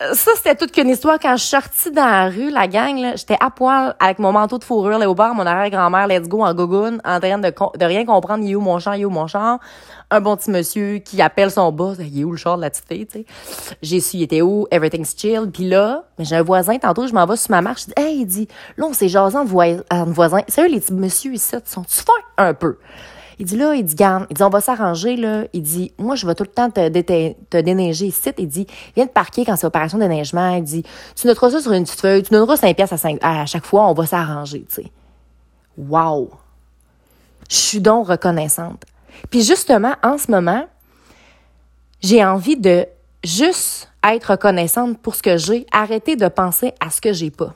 ça, 0.01 0.33
c'était 0.37 0.55
toute 0.55 0.73
qu'une 0.73 0.89
histoire. 0.89 1.19
Quand 1.21 1.37
je 1.37 1.43
suis 1.43 1.51
sortie 1.51 1.91
dans 1.91 2.07
la 2.07 2.29
rue, 2.29 2.51
la 2.51 2.67
gang, 2.67 3.13
j'étais 3.17 3.37
à 3.41 3.51
poil 3.51 3.95
avec 4.01 4.19
mon 4.19 4.33
manteau 4.33 4.59
de 4.59 4.65
fourrure, 4.65 4.99
là, 4.99 5.09
au 5.09 5.15
bar, 5.15 5.35
mon 5.35 5.47
arrière-grand-mère, 5.47 6.09
let's 6.09 6.29
go, 6.29 6.43
en 6.43 6.53
gogoune, 6.53 7.01
en 7.05 7.21
train 7.21 7.39
de, 7.39 7.49
de 7.49 7.85
rien 7.85 8.05
comprendre, 8.05 8.45
où 8.45 8.61
mon 8.61 8.79
est 8.79 9.05
où 9.05 9.11
mon 9.11 9.27
char? 9.27 9.59
Un 10.11 10.21
bon 10.21 10.37
petit 10.37 10.51
monsieur 10.51 10.99
qui 10.99 11.23
appelle 11.23 11.51
son 11.51 11.73
boss, 11.73 11.97
il 12.01 12.21
est 12.21 12.25
où 12.25 12.33
le 12.33 12.37
char 12.37 12.57
de 12.57 12.63
la 12.63 12.71
petite 12.71 12.87
fille, 12.87 13.07
tu 13.07 13.21
sais? 13.21 13.27
J'ai 13.83 14.01
su, 14.01 14.17
il 14.19 14.23
était 14.25 14.43
où, 14.43 14.67
everything's 14.71 15.15
chill. 15.17 15.51
Puis 15.53 15.69
là, 15.69 16.05
j'ai 16.19 16.37
un 16.37 16.43
voisin, 16.43 16.77
tantôt, 16.79 17.07
je 17.07 17.15
m'en 17.15 17.25
vais 17.25 17.37
sur 17.37 17.51
ma 17.53 17.63
marche, 17.63 17.83
je 17.83 17.87
dis, 17.87 17.95
hey, 17.97 18.21
il 18.21 18.27
dit, 18.27 18.49
là, 18.77 18.87
on 18.87 18.93
s'est 18.93 19.09
jasé 19.09 19.37
en 19.37 19.45
voisin. 19.45 20.43
C'est 20.49 20.63
eux, 20.63 20.69
les 20.69 20.81
petits 20.81 20.93
monsieur 20.93 21.33
ici, 21.33 21.57
sont-tu 21.65 22.03
un 22.37 22.53
peu? 22.53 22.79
Il 23.39 23.47
dit 23.47 23.57
là, 23.57 23.75
il 23.75 23.85
dit, 23.85 23.95
garde, 23.95 24.27
il 24.31 24.37
dit, 24.37 24.43
on 24.43 24.49
va 24.49 24.61
s'arranger, 24.61 25.17
là. 25.17 25.45
Il 25.53 25.63
dit, 25.63 25.93
moi, 25.99 26.15
je 26.15 26.27
vais 26.27 26.35
tout 26.35 26.45
le 26.45 26.51
temps 26.51 26.71
te, 26.71 26.89
te 26.89 27.61
déneiger 27.61 28.07
ici. 28.07 28.31
Il 28.39 28.49
dit, 28.49 28.67
viens 28.95 29.07
te 29.07 29.13
parquer 29.13 29.45
quand 29.45 29.57
c'est 29.57 29.67
opération 29.67 29.99
de 29.99 30.03
déneigement. 30.03 30.55
Il 30.57 30.63
dit, 30.63 30.85
tu 31.17 31.27
noteras 31.27 31.51
ça 31.51 31.61
sur 31.61 31.73
une 31.73 31.85
petite 31.85 32.01
feuille, 32.01 32.23
tu 32.23 32.33
donneras 32.33 32.57
5 32.57 32.77
pièces 32.77 32.93
à, 32.93 32.97
5, 32.97 33.19
à 33.23 33.47
chaque 33.47 33.67
fois, 33.67 33.89
on 33.89 33.95
va 33.95 34.07
s'arranger, 34.07 34.65
tu 34.69 34.83
sais. 34.83 34.93
Wow! 35.77 36.31
Je 37.51 37.57
suis 37.57 37.81
donc 37.81 38.09
reconnaissante. 38.09 38.85
Puis 39.31 39.43
justement, 39.43 39.95
en 40.03 40.19
ce 40.19 40.31
moment, 40.31 40.67
j'ai 42.01 42.25
envie 42.25 42.57
de 42.57 42.87
juste 43.23 43.91
être 44.05 44.33
reconnaissante 44.33 44.99
pour 44.99 45.15
ce 45.15 45.23
que 45.23 45.37
j'ai, 45.37 45.67
arrêter 45.73 46.17
de 46.17 46.29
penser 46.29 46.73
à 46.81 46.91
ce 46.91 47.01
que 47.01 47.13
j'ai 47.13 47.31
pas. 47.31 47.55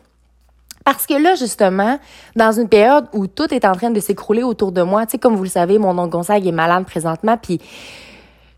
Parce 0.90 1.06
que 1.06 1.12
là, 1.12 1.34
justement, 1.34 2.00
dans 2.34 2.50
une 2.50 2.66
période 2.66 3.08
où 3.12 3.26
tout 3.26 3.52
est 3.52 3.66
en 3.66 3.72
train 3.72 3.90
de 3.90 4.00
s'écrouler 4.00 4.42
autour 4.42 4.72
de 4.72 4.80
moi, 4.80 5.04
tu 5.04 5.10
sais, 5.10 5.18
comme 5.18 5.36
vous 5.36 5.42
le 5.42 5.50
savez, 5.50 5.76
mon 5.76 5.90
oncle 5.98 6.08
Gonzague 6.08 6.46
est 6.46 6.50
malade 6.50 6.86
présentement, 6.86 7.36
puis 7.36 7.60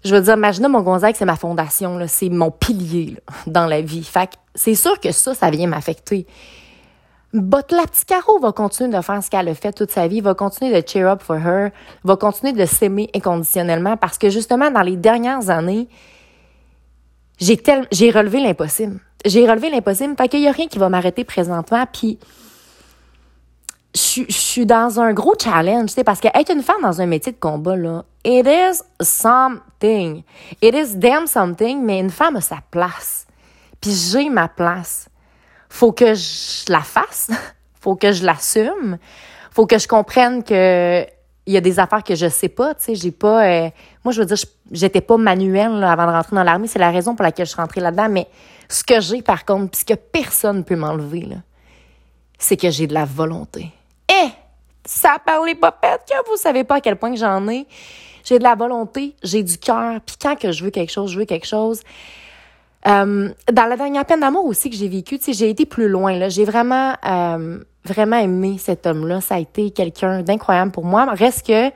je 0.05 0.15
veux 0.15 0.21
dire, 0.21 0.35
imaginez 0.35 0.69
mon 0.69 0.83
Gonzague, 0.83 1.17
c'est 1.19 1.25
ma 1.25 1.35
fondation, 1.35 1.99
c'est 2.07 2.29
mon 2.29 2.53
pilier 2.53 3.17
dans 3.49 3.67
la 3.67 3.81
vie. 3.81 4.05
Fait 4.05 4.31
c'est 4.55 4.77
sûr 4.77 5.01
que 5.01 5.11
ça, 5.11 5.35
ça 5.35 5.51
vient 5.51 5.67
m'affecter. 5.67 6.25
But 7.33 7.73
la 7.73 7.83
petite 7.83 8.07
Caro 8.07 8.39
va 8.39 8.53
continuer 8.53 8.97
de 8.97 9.03
faire 9.03 9.21
ce 9.25 9.29
qu'elle 9.29 9.49
a 9.49 9.55
fait 9.57 9.73
toute 9.73 9.91
sa 9.91 10.07
vie, 10.07 10.21
va 10.21 10.35
continuer 10.35 10.81
de 10.81 10.87
cheer 10.87 11.11
up 11.11 11.25
for 11.25 11.37
her, 11.37 11.71
va 12.05 12.15
continuer 12.15 12.53
de 12.53 12.65
s'aimer 12.65 13.11
inconditionnellement 13.13 13.97
parce 13.97 14.19
que 14.19 14.31
justement, 14.31 14.71
dans 14.71 14.83
les 14.83 14.97
dernières 14.97 15.51
années, 15.51 15.89
j'ai 17.41 17.57
tel... 17.57 17.89
j'ai 17.91 18.13
relevé 18.13 18.39
l'impossible 18.39 19.01
j'ai 19.25 19.49
relevé 19.49 19.71
l'impossible. 19.71 20.15
Fait 20.17 20.29
qu'il 20.29 20.41
y 20.41 20.49
a 20.49 20.53
rien 20.53 20.67
qui 20.67 20.79
va 20.79 20.89
m'arrêter 20.89 21.25
présentement. 21.25 21.85
Puis, 21.93 22.19
je, 23.95 24.25
suis 24.29 24.67
dans 24.67 25.01
un 25.01 25.13
gros 25.13 25.35
challenge, 25.41 25.91
tu 25.91 25.95
sais, 25.95 26.05
parce 26.05 26.21
qu'être 26.21 26.53
une 26.53 26.63
femme 26.63 26.83
dans 26.83 27.01
un 27.01 27.07
métier 27.07 27.33
de 27.33 27.39
combat, 27.39 27.77
là, 27.77 28.05
it 28.25 28.47
is 28.47 28.83
something. 29.01 30.23
It 30.63 30.75
is 30.75 30.97
damn 30.97 31.27
something, 31.27 31.83
mais 31.85 31.99
une 31.99 32.11
femme 32.11 32.37
a 32.37 32.41
sa 32.41 32.59
place. 32.71 33.27
Puis 33.81 33.93
j'ai 33.93 34.29
ma 34.29 34.49
place. 34.49 35.09
Faut 35.69 35.93
que 35.93 36.15
je 36.15 36.71
la 36.71 36.81
fasse. 36.81 37.31
Faut 37.81 37.97
que 37.97 38.13
je 38.13 38.25
l'assume. 38.25 38.99
Faut 39.51 39.67
que 39.67 39.79
je 39.79 39.89
comprenne 39.89 40.45
que 40.45 41.05
il 41.47 41.55
y 41.55 41.57
a 41.57 41.61
des 41.61 41.81
affaires 41.81 42.05
que 42.05 42.15
je 42.15 42.29
sais 42.29 42.49
pas, 42.49 42.75
tu 42.75 42.85
sais, 42.85 42.95
j'ai 42.95 43.11
pas 43.11 43.45
euh, 43.45 43.71
moi 44.05 44.13
je 44.13 44.21
veux 44.21 44.27
dire 44.27 44.37
j'étais 44.73 45.01
pas 45.01 45.17
manuelle 45.17 45.83
avant 45.85 46.07
de 46.07 46.13
rentrer 46.13 46.37
dans 46.37 46.43
l'armée, 46.43 46.67
c'est 46.67 46.79
la 46.79 46.91
raison 46.91 47.15
pour 47.15 47.23
laquelle 47.23 47.47
je 47.47 47.53
suis 47.53 47.61
rentrée 47.61 47.81
là-dedans, 47.81 48.09
mais 48.09 48.27
ce 48.69 48.85
que 48.85 49.01
j'ai 49.01 49.23
par 49.23 49.45
contre, 49.45 49.71
puisque 49.71 49.97
personne 50.13 50.65
peut 50.65 50.77
m'enlever 50.77 51.29
c'est 52.39 52.57
que 52.57 52.71
j'ai 52.71 52.87
de 52.87 52.95
la 52.95 53.05
volonté. 53.05 53.67
Eh, 54.09 54.29
ça 54.85 55.17
parle 55.25 55.47
les 55.47 55.55
popettes 55.55 56.03
que 56.09 56.31
vous 56.31 56.37
savez 56.37 56.65
pas 56.65 56.77
à 56.77 56.81
quel 56.81 56.97
point 56.97 57.15
j'en 57.15 57.47
ai. 57.49 57.67
J'ai 58.25 58.39
de 58.39 58.45
la 58.45 58.55
volonté, 58.55 59.15
j'ai 59.23 59.43
du 59.43 59.59
cœur, 59.59 60.01
puis 60.05 60.17
quand 60.21 60.37
que 60.37 60.53
je 60.53 60.65
veux 60.65 60.71
quelque 60.71 60.91
chose, 60.91 61.11
je 61.13 61.19
veux 61.19 61.25
quelque 61.25 61.47
chose. 61.47 61.83
Euh, 62.87 63.29
dans 63.53 63.67
la 63.67 63.77
dernière 63.77 64.07
peine 64.07 64.21
d'amour 64.21 64.47
aussi 64.47 64.71
que 64.71 64.77
j'ai 64.77 64.89
vécue, 64.89 65.19
j'ai 65.27 65.51
été 65.51 65.67
plus 65.67 65.89
loin 65.89 66.17
là, 66.17 66.31
j'ai 66.31 66.47
vraiment 66.47 66.95
euh, 67.07 67.59
vraiment 67.85 68.17
aimé 68.17 68.57
cet 68.59 68.87
homme-là. 68.87 69.21
Ça 69.21 69.37
a 69.37 69.39
été 69.39 69.71
quelqu'un 69.71 70.23
d'incroyable 70.23 70.73
pour 70.73 70.85
moi. 70.85 71.07
Reste 71.13 71.47
que 71.47 71.71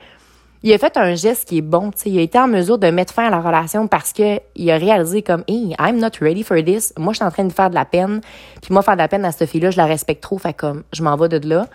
il 0.65 0.73
a 0.73 0.79
fait 0.79 0.97
un 0.97 1.13
geste 1.13 1.47
qui 1.47 1.59
est 1.59 1.61
bon. 1.61 1.91
sais, 1.95 2.09
Il 2.09 2.17
a 2.17 2.23
été 2.23 2.39
en 2.39 2.47
mesure 2.47 2.79
de 2.79 2.87
mettre 2.87 3.13
fin 3.13 3.27
à 3.27 3.29
la 3.29 3.39
relation 3.39 3.87
parce 3.87 4.11
que 4.11 4.39
il 4.55 4.71
a 4.71 4.77
réalisé 4.77 5.21
comme 5.21 5.43
Hey, 5.47 5.75
I'm 5.79 5.99
not 5.99 6.17
ready 6.19 6.41
for 6.41 6.57
this. 6.57 6.91
Moi, 6.97 7.13
je 7.13 7.17
suis 7.17 7.23
en 7.23 7.29
train 7.29 7.43
de 7.43 7.53
faire 7.53 7.69
de 7.69 7.75
la 7.75 7.85
peine. 7.85 8.21
Puis 8.63 8.73
moi, 8.73 8.81
faire 8.81 8.95
de 8.95 9.01
la 9.01 9.07
peine 9.07 9.23
à 9.25 9.31
cette 9.31 9.47
fille-là, 9.47 9.69
je 9.69 9.77
la 9.77 9.85
respecte 9.85 10.23
trop. 10.23 10.39
Fait 10.39 10.55
comme 10.55 10.81
je 10.91 11.03
m'en 11.03 11.15
vais 11.17 11.29
de 11.29 11.47
là. 11.47 11.67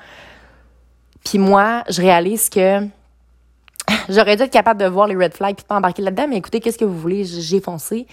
Puis 1.24 1.38
moi, 1.38 1.84
je 1.88 2.02
réalise 2.02 2.50
que 2.50 2.80
j'aurais 4.08 4.36
dû 4.36 4.42
être 4.42 4.50
capable 4.50 4.80
de 4.80 4.86
voir 4.86 5.06
les 5.06 5.14
red 5.14 5.34
flags 5.34 5.54
puis 5.54 5.64
pas 5.64 5.76
embarquer 5.76 6.02
là-dedans. 6.02 6.26
Mais 6.28 6.38
écoutez, 6.38 6.58
qu'est-ce 6.58 6.78
que 6.78 6.84
vous 6.84 6.98
voulez? 6.98 7.24
J'ai 7.24 7.60
foncé. 7.60 8.08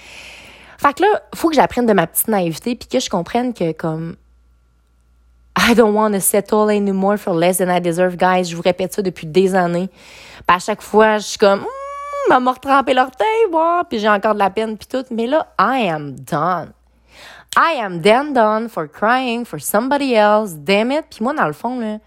Fait 0.77 0.93
que 0.93 1.01
là, 1.01 1.23
faut 1.33 1.49
que 1.49 1.55
j'apprenne 1.55 1.87
de 1.87 1.93
ma 1.93 2.05
petite 2.05 2.27
naïveté 2.27 2.75
puis 2.75 2.87
que 2.87 2.99
je 2.99 3.09
comprenne 3.09 3.55
que 3.55 3.71
comme 3.71 4.15
I 5.57 5.73
don't 5.73 5.95
want 5.95 6.13
to 6.13 6.21
settle 6.21 6.69
anymore 6.69 7.17
for 7.17 7.33
less 7.33 7.57
than 7.57 7.69
I 7.69 7.79
deserve, 7.79 8.15
guys. 8.15 8.49
Je 8.49 8.55
vous 8.55 8.61
répète 8.61 8.93
ça 8.93 9.01
depuis 9.01 9.25
des 9.25 9.55
années. 9.55 9.89
Puis 9.89 10.55
à 10.55 10.59
chaque 10.59 10.83
fois, 10.83 11.17
je 11.17 11.23
suis 11.23 11.37
comme, 11.39 11.61
hmm, 11.61 12.43
m'a 12.43 12.51
retrempé 12.51 12.93
l'orteil, 12.93 13.49
moi, 13.51 13.83
puis 13.89 13.97
j'ai 13.97 14.09
encore 14.09 14.35
de 14.35 14.39
la 14.39 14.51
peine, 14.51 14.77
puis 14.77 14.87
tout. 14.87 15.03
Mais 15.09 15.25
là, 15.25 15.47
I 15.59 15.89
am 15.89 16.11
done. 16.11 16.73
I 17.57 17.79
am 17.81 18.01
then 18.03 18.33
done 18.33 18.69
for 18.69 18.87
crying 18.87 19.45
for 19.45 19.59
somebody 19.59 20.13
else. 20.13 20.53
Damn 20.53 20.91
it. 20.91 21.05
Puis 21.09 21.23
moi, 21.23 21.33
dans 21.33 21.47
le 21.47 21.53
fond, 21.53 21.99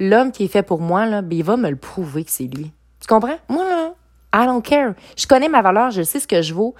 l'homme 0.00 0.32
qui 0.32 0.44
est 0.44 0.48
fait 0.48 0.64
pour 0.64 0.80
moi, 0.80 1.06
là, 1.06 1.22
ben, 1.22 1.38
il 1.38 1.44
va 1.44 1.56
me 1.56 1.70
le 1.70 1.76
prouver 1.76 2.24
que 2.24 2.30
c'est 2.32 2.44
lui. 2.44 2.72
Tu 3.00 3.06
comprends? 3.06 3.38
Moi, 3.48 3.64
là, 3.64 3.94
I 4.34 4.46
don't 4.46 4.62
care. 4.62 4.94
Je 5.16 5.28
connais 5.28 5.48
ma 5.48 5.62
valeur, 5.62 5.92
je 5.92 6.02
sais 6.02 6.18
ce 6.18 6.26
que 6.26 6.42
je 6.42 6.52
vaux. 6.52 6.74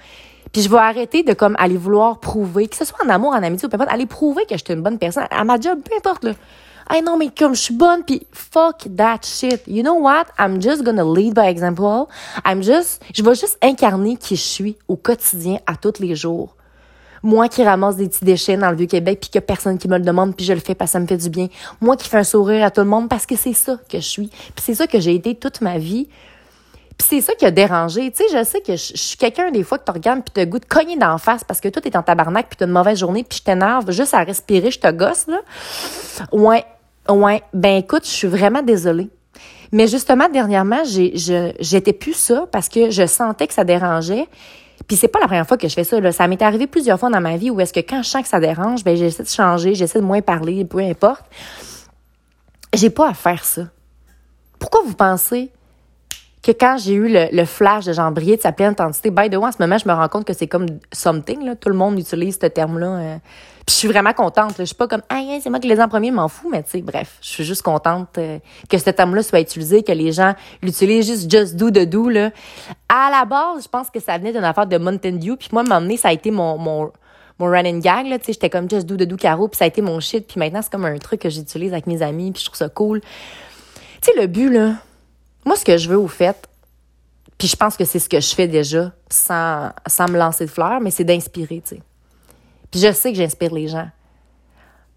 Puis 0.55 0.61
je 0.61 0.69
vais 0.69 0.77
arrêter 0.77 1.21
de 1.21 1.33
comme 1.33 1.57
aller 1.59 1.75
vouloir 1.75 2.21
prouver, 2.21 2.69
que 2.69 2.77
ce 2.77 2.85
soit 2.85 3.05
en 3.05 3.09
amour, 3.09 3.33
en 3.33 3.43
amitié 3.43 3.65
ou 3.65 3.69
peu 3.69 3.75
importe, 3.75 3.91
aller 3.91 4.05
prouver 4.05 4.45
que 4.45 4.57
je 4.57 4.63
suis 4.63 4.73
une 4.73 4.81
bonne 4.81 4.97
personne 4.97 5.25
à 5.29 5.43
ma 5.43 5.59
job, 5.59 5.79
peu 5.83 5.93
importe 5.97 6.23
là. 6.23 6.31
Hey 6.89 7.01
non, 7.01 7.17
mais 7.17 7.27
comme 7.37 7.53
je 7.53 7.59
suis 7.59 7.73
bonne, 7.73 8.05
puis 8.05 8.25
fuck 8.31 8.87
that 8.95 9.19
shit. 9.23 9.63
You 9.67 9.83
know 9.83 9.95
what? 9.95 10.27
I'm 10.39 10.61
just 10.61 10.81
gonna 10.85 11.03
lead 11.03 11.33
by 11.33 11.47
example. 11.47 12.07
I'm 12.45 12.63
just, 12.63 13.03
je 13.13 13.21
vais 13.21 13.35
juste 13.35 13.57
incarner 13.61 14.15
qui 14.15 14.37
je 14.37 14.43
suis 14.43 14.77
au 14.87 14.95
quotidien, 14.95 15.57
à 15.67 15.75
tous 15.75 15.99
les 15.99 16.15
jours. 16.15 16.55
Moi 17.21 17.49
qui 17.49 17.61
ramasse 17.61 17.97
des 17.97 18.07
petits 18.07 18.23
déchets 18.23 18.55
dans 18.55 18.69
le 18.69 18.77
Vieux-Québec, 18.77 19.19
puis 19.19 19.29
que 19.31 19.39
personne 19.39 19.77
qui 19.77 19.89
me 19.89 19.97
le 19.97 20.05
demande, 20.05 20.37
puis 20.37 20.45
je 20.45 20.53
le 20.53 20.61
fais 20.61 20.73
parce 20.73 20.91
que 20.91 20.93
ça 20.93 20.99
me 21.01 21.07
fait 21.07 21.17
du 21.17 21.29
bien. 21.29 21.49
Moi 21.81 21.97
qui 21.97 22.07
fais 22.07 22.19
un 22.19 22.23
sourire 22.23 22.63
à 22.63 22.71
tout 22.71 22.79
le 22.79 22.87
monde 22.87 23.09
parce 23.09 23.25
que 23.25 23.35
c'est 23.35 23.51
ça 23.51 23.77
que 23.89 23.97
je 23.97 24.07
suis. 24.07 24.27
Puis 24.27 24.63
c'est 24.63 24.75
ça 24.75 24.87
que 24.87 25.01
j'ai 25.01 25.15
été 25.15 25.35
toute 25.35 25.59
ma 25.59 25.79
vie. 25.79 26.07
Puis 26.97 27.07
c'est 27.09 27.21
ça 27.21 27.35
qui 27.35 27.45
a 27.45 27.51
dérangé. 27.51 28.11
Tu 28.11 28.23
sais, 28.23 28.37
je 28.37 28.43
sais 28.43 28.61
que 28.61 28.75
je, 28.75 28.93
suis 28.95 29.17
quelqu'un 29.17 29.51
des 29.51 29.63
fois 29.63 29.77
que 29.77 29.85
tu 29.85 29.91
regardes 29.91 30.23
puis 30.23 30.33
te 30.33 30.49
goût 30.49 30.59
de 30.59 30.65
cogner 30.65 30.97
d'en 30.97 31.17
face 31.17 31.43
parce 31.43 31.59
que 31.59 31.67
toi, 31.67 31.81
t'es 31.81 31.95
en 31.97 32.03
tabarnak 32.03 32.47
puis 32.47 32.57
t'as 32.57 32.65
une 32.65 32.71
mauvaise 32.71 32.97
journée 32.97 33.23
puis 33.23 33.39
je 33.39 33.43
t'énerve 33.43 33.91
juste 33.91 34.13
à 34.13 34.23
respirer, 34.23 34.71
je 34.71 34.79
te 34.79 34.91
gosse, 34.91 35.27
là. 35.27 35.41
Ouais, 36.31 36.63
ouais. 37.09 37.43
Ben 37.53 37.77
écoute, 37.77 38.05
je 38.05 38.11
suis 38.11 38.27
vraiment 38.27 38.61
désolée. 38.61 39.09
Mais 39.71 39.87
justement, 39.87 40.29
dernièrement, 40.29 40.83
j'ai, 40.85 41.13
j'étais 41.59 41.93
plus 41.93 42.13
ça 42.13 42.45
parce 42.51 42.69
que 42.69 42.91
je 42.91 43.05
sentais 43.05 43.47
que 43.47 43.53
ça 43.53 43.65
dérangeait. 43.65 44.27
Puis 44.87 44.95
c'est 44.95 45.07
pas 45.07 45.19
la 45.19 45.25
première 45.25 45.47
fois 45.47 45.57
que 45.57 45.67
je 45.67 45.73
fais 45.73 45.83
ça. 45.83 46.11
Ça 46.11 46.27
m'est 46.27 46.41
arrivé 46.41 46.67
plusieurs 46.67 46.99
fois 46.99 47.09
dans 47.09 47.21
ma 47.21 47.37
vie 47.37 47.49
où 47.49 47.59
est-ce 47.59 47.73
que 47.73 47.79
quand 47.79 48.03
je 48.03 48.09
sens 48.09 48.21
que 48.21 48.27
ça 48.27 48.39
dérange, 48.39 48.83
ben 48.83 48.95
j'essaie 48.95 49.23
de 49.23 49.27
changer, 49.27 49.73
j'essaie 49.73 49.99
de 49.99 50.05
moins 50.05 50.21
parler, 50.21 50.63
peu 50.63 50.79
importe. 50.79 51.25
J'ai 52.73 52.89
pas 52.89 53.09
à 53.09 53.13
faire 53.13 53.43
ça. 53.43 53.63
Pourquoi 54.59 54.81
vous 54.85 54.93
pensez 54.93 55.51
que 56.45 56.51
quand 56.51 56.77
j'ai 56.77 56.93
eu 56.93 57.07
le, 57.09 57.45
flash 57.45 57.85
de 57.85 57.93
genre 57.93 58.11
briller 58.11 58.37
de 58.37 58.41
sa 58.41 58.51
pleine 58.51 58.69
intensité, 58.69 59.09
by 59.09 59.31
the 59.31 59.35
way, 59.35 59.47
en 59.47 59.51
ce 59.51 59.57
moment, 59.59 59.79
je 59.79 59.87
me 59.87 59.93
rends 59.93 60.07
compte 60.07 60.25
que 60.25 60.33
c'est 60.33 60.45
comme 60.45 60.67
something, 60.93 61.43
là. 61.43 61.55
Tout 61.55 61.69
le 61.69 61.75
monde 61.75 61.97
utilise 61.97 62.37
ce 62.39 62.45
terme-là. 62.45 62.87
Euh. 62.87 63.17
Puis 63.65 63.73
je 63.73 63.79
suis 63.79 63.87
vraiment 63.87 64.13
contente. 64.13 64.53
Je 64.59 64.65
suis 64.65 64.75
pas 64.75 64.87
comme, 64.87 65.01
ah, 65.09 65.19
c'est 65.41 65.49
moi 65.49 65.59
qui 65.59 65.67
les 65.67 65.81
en 65.81 65.87
premier, 65.87 66.11
m'en 66.11 66.27
fous, 66.27 66.47
mais 66.51 66.61
tu 66.61 66.69
sais, 66.69 66.81
bref, 66.81 67.17
je 67.19 67.29
suis 67.29 67.43
juste 67.43 67.63
contente 67.63 68.19
euh, 68.19 68.37
que 68.69 68.77
ce 68.77 68.91
terme-là 68.91 69.23
soit 69.23 69.39
utilisé, 69.39 69.81
que 69.81 69.91
les 69.91 70.11
gens 70.11 70.35
l'utilisent 70.61 71.07
juste 71.07 71.31
just 71.31 71.55
do 71.55 71.71
de 71.71 71.83
do, 71.83 72.09
là. 72.09 72.29
À 72.89 73.09
la 73.09 73.25
base, 73.25 73.63
je 73.63 73.67
pense 73.67 73.89
que 73.89 73.99
ça 73.99 74.19
venait 74.19 74.31
d'une 74.31 74.43
affaire 74.43 74.67
de 74.67 74.77
Mountain 74.77 75.13
Dew, 75.13 75.37
puis 75.37 75.49
moi, 75.51 75.63
m'emmener, 75.63 75.97
ça 75.97 76.09
a 76.09 76.13
été 76.13 76.29
mon, 76.29 76.59
mon, 76.59 76.91
mon 77.39 77.45
running 77.47 77.81
gag, 77.81 78.05
là, 78.05 78.17
j'étais 78.23 78.51
comme 78.51 78.69
just 78.69 78.85
do 78.85 78.97
de 78.97 79.05
do 79.05 79.15
caro, 79.15 79.47
puis 79.47 79.57
ça 79.57 79.65
a 79.65 79.67
été 79.67 79.81
mon 79.81 79.99
shit, 79.99 80.27
puis 80.27 80.39
maintenant, 80.39 80.61
c'est 80.61 80.71
comme 80.71 80.85
un 80.85 80.99
truc 80.99 81.21
que 81.21 81.29
j'utilise 81.31 81.73
avec 81.73 81.87
mes 81.87 82.03
amis, 82.03 82.31
puis 82.31 82.41
je 82.41 82.45
trouve 82.45 82.57
ça 82.57 82.69
cool. 82.69 83.01
Tu 83.01 84.11
sais, 84.11 84.21
le 84.21 84.27
but, 84.27 84.51
là, 84.51 84.73
moi, 85.45 85.55
ce 85.55 85.63
que 85.63 85.77
je 85.77 85.87
veux, 85.87 85.97
au 85.97 86.07
fait, 86.07 86.49
puis 87.37 87.47
je 87.47 87.55
pense 87.55 87.77
que 87.77 87.85
c'est 87.85 87.99
ce 87.99 88.09
que 88.09 88.19
je 88.19 88.33
fais 88.33 88.47
déjà, 88.47 88.91
sans, 89.09 89.71
sans 89.87 90.09
me 90.09 90.17
lancer 90.17 90.45
de 90.45 90.49
fleurs, 90.49 90.79
mais 90.81 90.91
c'est 90.91 91.03
d'inspirer, 91.03 91.61
tu 91.61 91.75
sais. 91.75 91.81
Puis 92.71 92.79
je 92.79 92.91
sais 92.91 93.11
que 93.11 93.17
j'inspire 93.17 93.53
les 93.53 93.67
gens. 93.67 93.87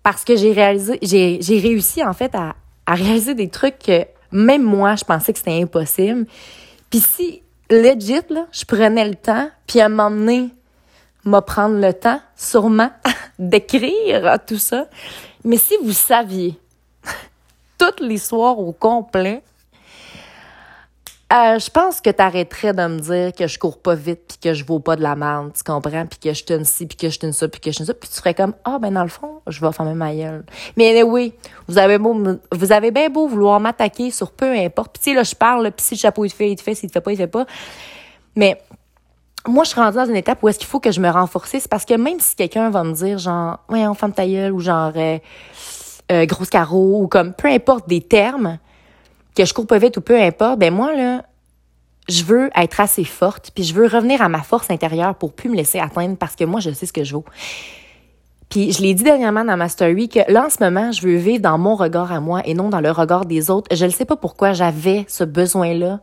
Parce 0.02 0.24
que 0.24 0.36
j'ai 0.36 0.52
réalisé, 0.52 0.98
j'ai, 1.02 1.58
réussi, 1.58 2.02
en 2.02 2.12
fait, 2.12 2.34
à, 2.34 2.56
à 2.86 2.94
réaliser 2.94 3.34
des 3.34 3.48
trucs 3.48 3.78
que 3.78 4.06
même 4.32 4.62
moi, 4.62 4.96
je 4.96 5.04
pensais 5.04 5.32
que 5.32 5.38
c'était 5.38 5.60
impossible. 5.60 6.26
Puis 6.90 7.00
si, 7.00 7.42
legit, 7.70 8.22
là, 8.30 8.46
je 8.52 8.64
prenais 8.64 9.06
le 9.06 9.16
temps, 9.16 9.50
puis 9.66 9.80
à 9.80 9.86
un 9.86 9.88
moment 9.88 10.10
donné, 10.10 10.50
m'a 11.24 11.42
prendre 11.42 11.78
le 11.78 11.92
temps, 11.92 12.20
sûrement, 12.36 12.90
d'écrire 13.38 14.38
tout 14.46 14.58
ça. 14.58 14.88
Mais 15.44 15.56
si 15.56 15.74
vous 15.82 15.92
saviez, 15.92 16.58
toute 17.78 18.00
l'histoire 18.00 18.58
au 18.58 18.72
complet, 18.72 19.42
euh, 21.30 21.58
je 21.58 21.70
pense 21.70 22.00
que 22.00 22.08
t'arrêterais 22.08 22.72
de 22.72 22.86
me 22.86 22.98
dire 23.00 23.34
que 23.34 23.46
je 23.46 23.58
cours 23.58 23.78
pas 23.78 23.94
vite 23.94 24.20
puis 24.28 24.38
que 24.38 24.54
je 24.54 24.64
vaux 24.64 24.78
pas 24.78 24.96
de 24.96 25.02
la 25.02 25.14
merde, 25.14 25.52
tu 25.54 25.62
comprends? 25.62 26.06
Puis 26.06 26.18
que 26.18 26.32
je 26.32 26.42
te 26.42 26.64
ci, 26.64 26.86
puis 26.86 26.96
que 26.96 27.10
je 27.10 27.18
te 27.18 27.30
ça, 27.32 27.48
puis 27.48 27.60
que 27.60 27.70
je 27.70 27.78
te 27.78 27.84
ça. 27.84 27.92
Puis 27.92 28.08
tu 28.08 28.16
ferais 28.16 28.32
comme, 28.32 28.54
ah, 28.64 28.78
ben 28.80 28.92
dans 28.92 29.02
le 29.02 29.10
fond, 29.10 29.42
je 29.46 29.60
vais 29.60 29.70
fermer 29.72 29.92
ma 29.92 30.14
gueule. 30.14 30.44
Mais 30.76 31.02
oui, 31.02 31.34
vous 31.66 31.76
avez 31.76 31.98
beau, 31.98 32.16
vous 32.52 32.72
avez 32.72 32.90
bien 32.90 33.10
beau 33.10 33.28
vouloir 33.28 33.60
m'attaquer 33.60 34.10
sur 34.10 34.30
peu 34.32 34.52
importe. 34.52 34.92
Puis 34.94 35.10
tu 35.10 35.14
là, 35.14 35.22
je 35.22 35.34
parle, 35.34 35.70
puis 35.70 35.84
si 35.84 35.94
le 35.96 35.98
chapeau 35.98 36.24
il 36.24 36.30
te 36.30 36.36
fait, 36.36 36.50
il 36.50 36.56
te 36.56 36.62
fait, 36.62 36.74
s'il 36.74 36.88
te 36.88 36.94
fait 36.94 37.00
pas, 37.02 37.12
il 37.12 37.16
te 37.16 37.22
fait 37.22 37.26
pas. 37.26 37.44
Mais 38.34 38.62
moi, 39.46 39.64
je 39.64 39.70
suis 39.70 39.80
rendue 39.80 39.96
dans 39.96 40.06
une 40.06 40.16
étape 40.16 40.42
où 40.42 40.48
est-ce 40.48 40.58
qu'il 40.58 40.68
faut 40.68 40.80
que 40.80 40.92
je 40.92 41.00
me 41.00 41.10
renforce. 41.10 41.50
C'est 41.50 41.68
parce 41.68 41.84
que 41.84 41.94
même 41.94 42.20
si 42.20 42.36
quelqu'un 42.36 42.70
va 42.70 42.84
me 42.84 42.92
dire, 42.92 43.18
genre, 43.18 43.58
ouais, 43.68 43.86
on 43.86 43.94
ferme 43.94 44.12
ta 44.12 44.26
gueule, 44.26 44.52
ou 44.52 44.60
genre, 44.60 44.92
euh, 44.96 45.18
euh, 46.10 46.24
grosse 46.24 46.48
carreau, 46.50 47.02
ou 47.02 47.08
comme, 47.08 47.34
peu 47.34 47.48
importe 47.48 47.88
des 47.88 48.00
termes, 48.00 48.58
que 49.38 49.44
je 49.44 49.54
cours 49.54 49.68
pas 49.68 49.78
vite 49.78 49.96
ou 49.96 50.00
peu 50.00 50.20
importe, 50.20 50.58
ben 50.58 50.74
moi, 50.74 50.94
là, 50.96 51.22
je 52.08 52.24
veux 52.24 52.50
être 52.56 52.80
assez 52.80 53.04
forte, 53.04 53.52
puis 53.54 53.62
je 53.62 53.72
veux 53.72 53.86
revenir 53.86 54.20
à 54.20 54.28
ma 54.28 54.42
force 54.42 54.68
intérieure 54.70 55.14
pour 55.14 55.32
plus 55.32 55.48
me 55.48 55.54
laisser 55.54 55.78
atteindre 55.78 56.16
parce 56.16 56.34
que 56.34 56.44
moi, 56.44 56.58
je 56.58 56.70
sais 56.70 56.86
ce 56.86 56.92
que 56.92 57.04
je 57.04 57.14
vaux. 57.14 57.24
Puis 58.48 58.72
je 58.72 58.82
l'ai 58.82 58.94
dit 58.94 59.04
dernièrement 59.04 59.44
dans 59.44 59.56
ma 59.56 59.68
story 59.68 60.08
que 60.08 60.20
là, 60.32 60.46
en 60.46 60.50
ce 60.50 60.62
moment, 60.62 60.90
je 60.90 61.02
veux 61.02 61.16
vivre 61.16 61.40
dans 61.40 61.56
mon 61.56 61.76
regard 61.76 62.10
à 62.10 62.18
moi 62.18 62.42
et 62.46 62.54
non 62.54 62.68
dans 62.68 62.80
le 62.80 62.90
regard 62.90 63.26
des 63.26 63.48
autres. 63.50 63.74
Je 63.76 63.84
ne 63.84 63.90
sais 63.90 64.06
pas 64.06 64.16
pourquoi 64.16 64.54
j'avais 64.54 65.04
ce 65.06 65.22
besoin-là. 65.22 66.00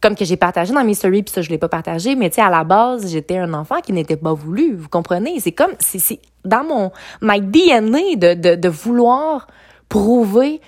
Comme 0.00 0.16
que 0.16 0.24
j'ai 0.24 0.36
partagé 0.36 0.74
dans 0.74 0.82
mes 0.82 0.94
stories, 0.94 1.22
puis 1.22 1.32
ça, 1.32 1.42
je 1.42 1.50
l'ai 1.50 1.58
pas 1.58 1.68
partagé, 1.68 2.16
mais 2.16 2.28
tu 2.28 2.36
sais, 2.36 2.42
à 2.42 2.50
la 2.50 2.64
base, 2.64 3.10
j'étais 3.12 3.38
un 3.38 3.54
enfant 3.54 3.80
qui 3.80 3.92
n'était 3.92 4.16
pas 4.16 4.32
voulu, 4.32 4.74
vous 4.74 4.88
comprenez? 4.88 5.38
C'est 5.40 5.52
comme, 5.52 5.72
c'est 5.78 6.20
dans 6.44 6.64
mon, 6.64 6.90
my 7.22 7.40
DNA 7.40 8.16
de, 8.16 8.34
de, 8.34 8.54
de 8.56 8.68
vouloir 8.68 9.46
prouver 9.88 10.60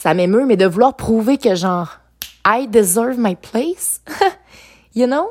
ça 0.00 0.14
m'émeut, 0.14 0.46
mais 0.46 0.56
de 0.56 0.64
vouloir 0.64 0.96
prouver 0.96 1.36
que 1.36 1.54
genre, 1.54 1.98
I 2.46 2.66
deserve 2.66 3.18
my 3.18 3.36
place, 3.36 4.00
you 4.94 5.06
know? 5.06 5.30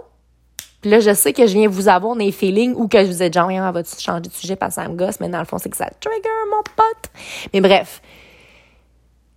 Puis 0.82 0.92
là, 0.92 1.00
je 1.00 1.12
sais 1.12 1.34
que 1.34 1.48
je 1.48 1.54
viens 1.54 1.68
vous 1.68 1.88
avoir 1.88 2.16
des 2.16 2.32
feelings 2.32 2.76
ou 2.76 2.88
que 2.88 3.04
je 3.04 3.08
vous 3.08 3.24
ai 3.24 3.32
genre, 3.32 3.50
on 3.50 3.72
va 3.72 3.82
changer 3.84 4.22
de 4.22 4.32
sujet 4.32 4.56
parce 4.56 4.76
que 4.76 4.84
ça 4.84 4.88
me 4.88 4.96
gosse, 4.96 5.20
mais 5.20 5.28
dans 5.28 5.40
le 5.40 5.46
fond, 5.46 5.58
c'est 5.58 5.72
que 5.72 5.76
ça 5.76 5.90
trigger 6.00 6.30
mon 6.52 6.62
pote. 6.62 7.12
Mais 7.52 7.62
bref. 7.62 8.00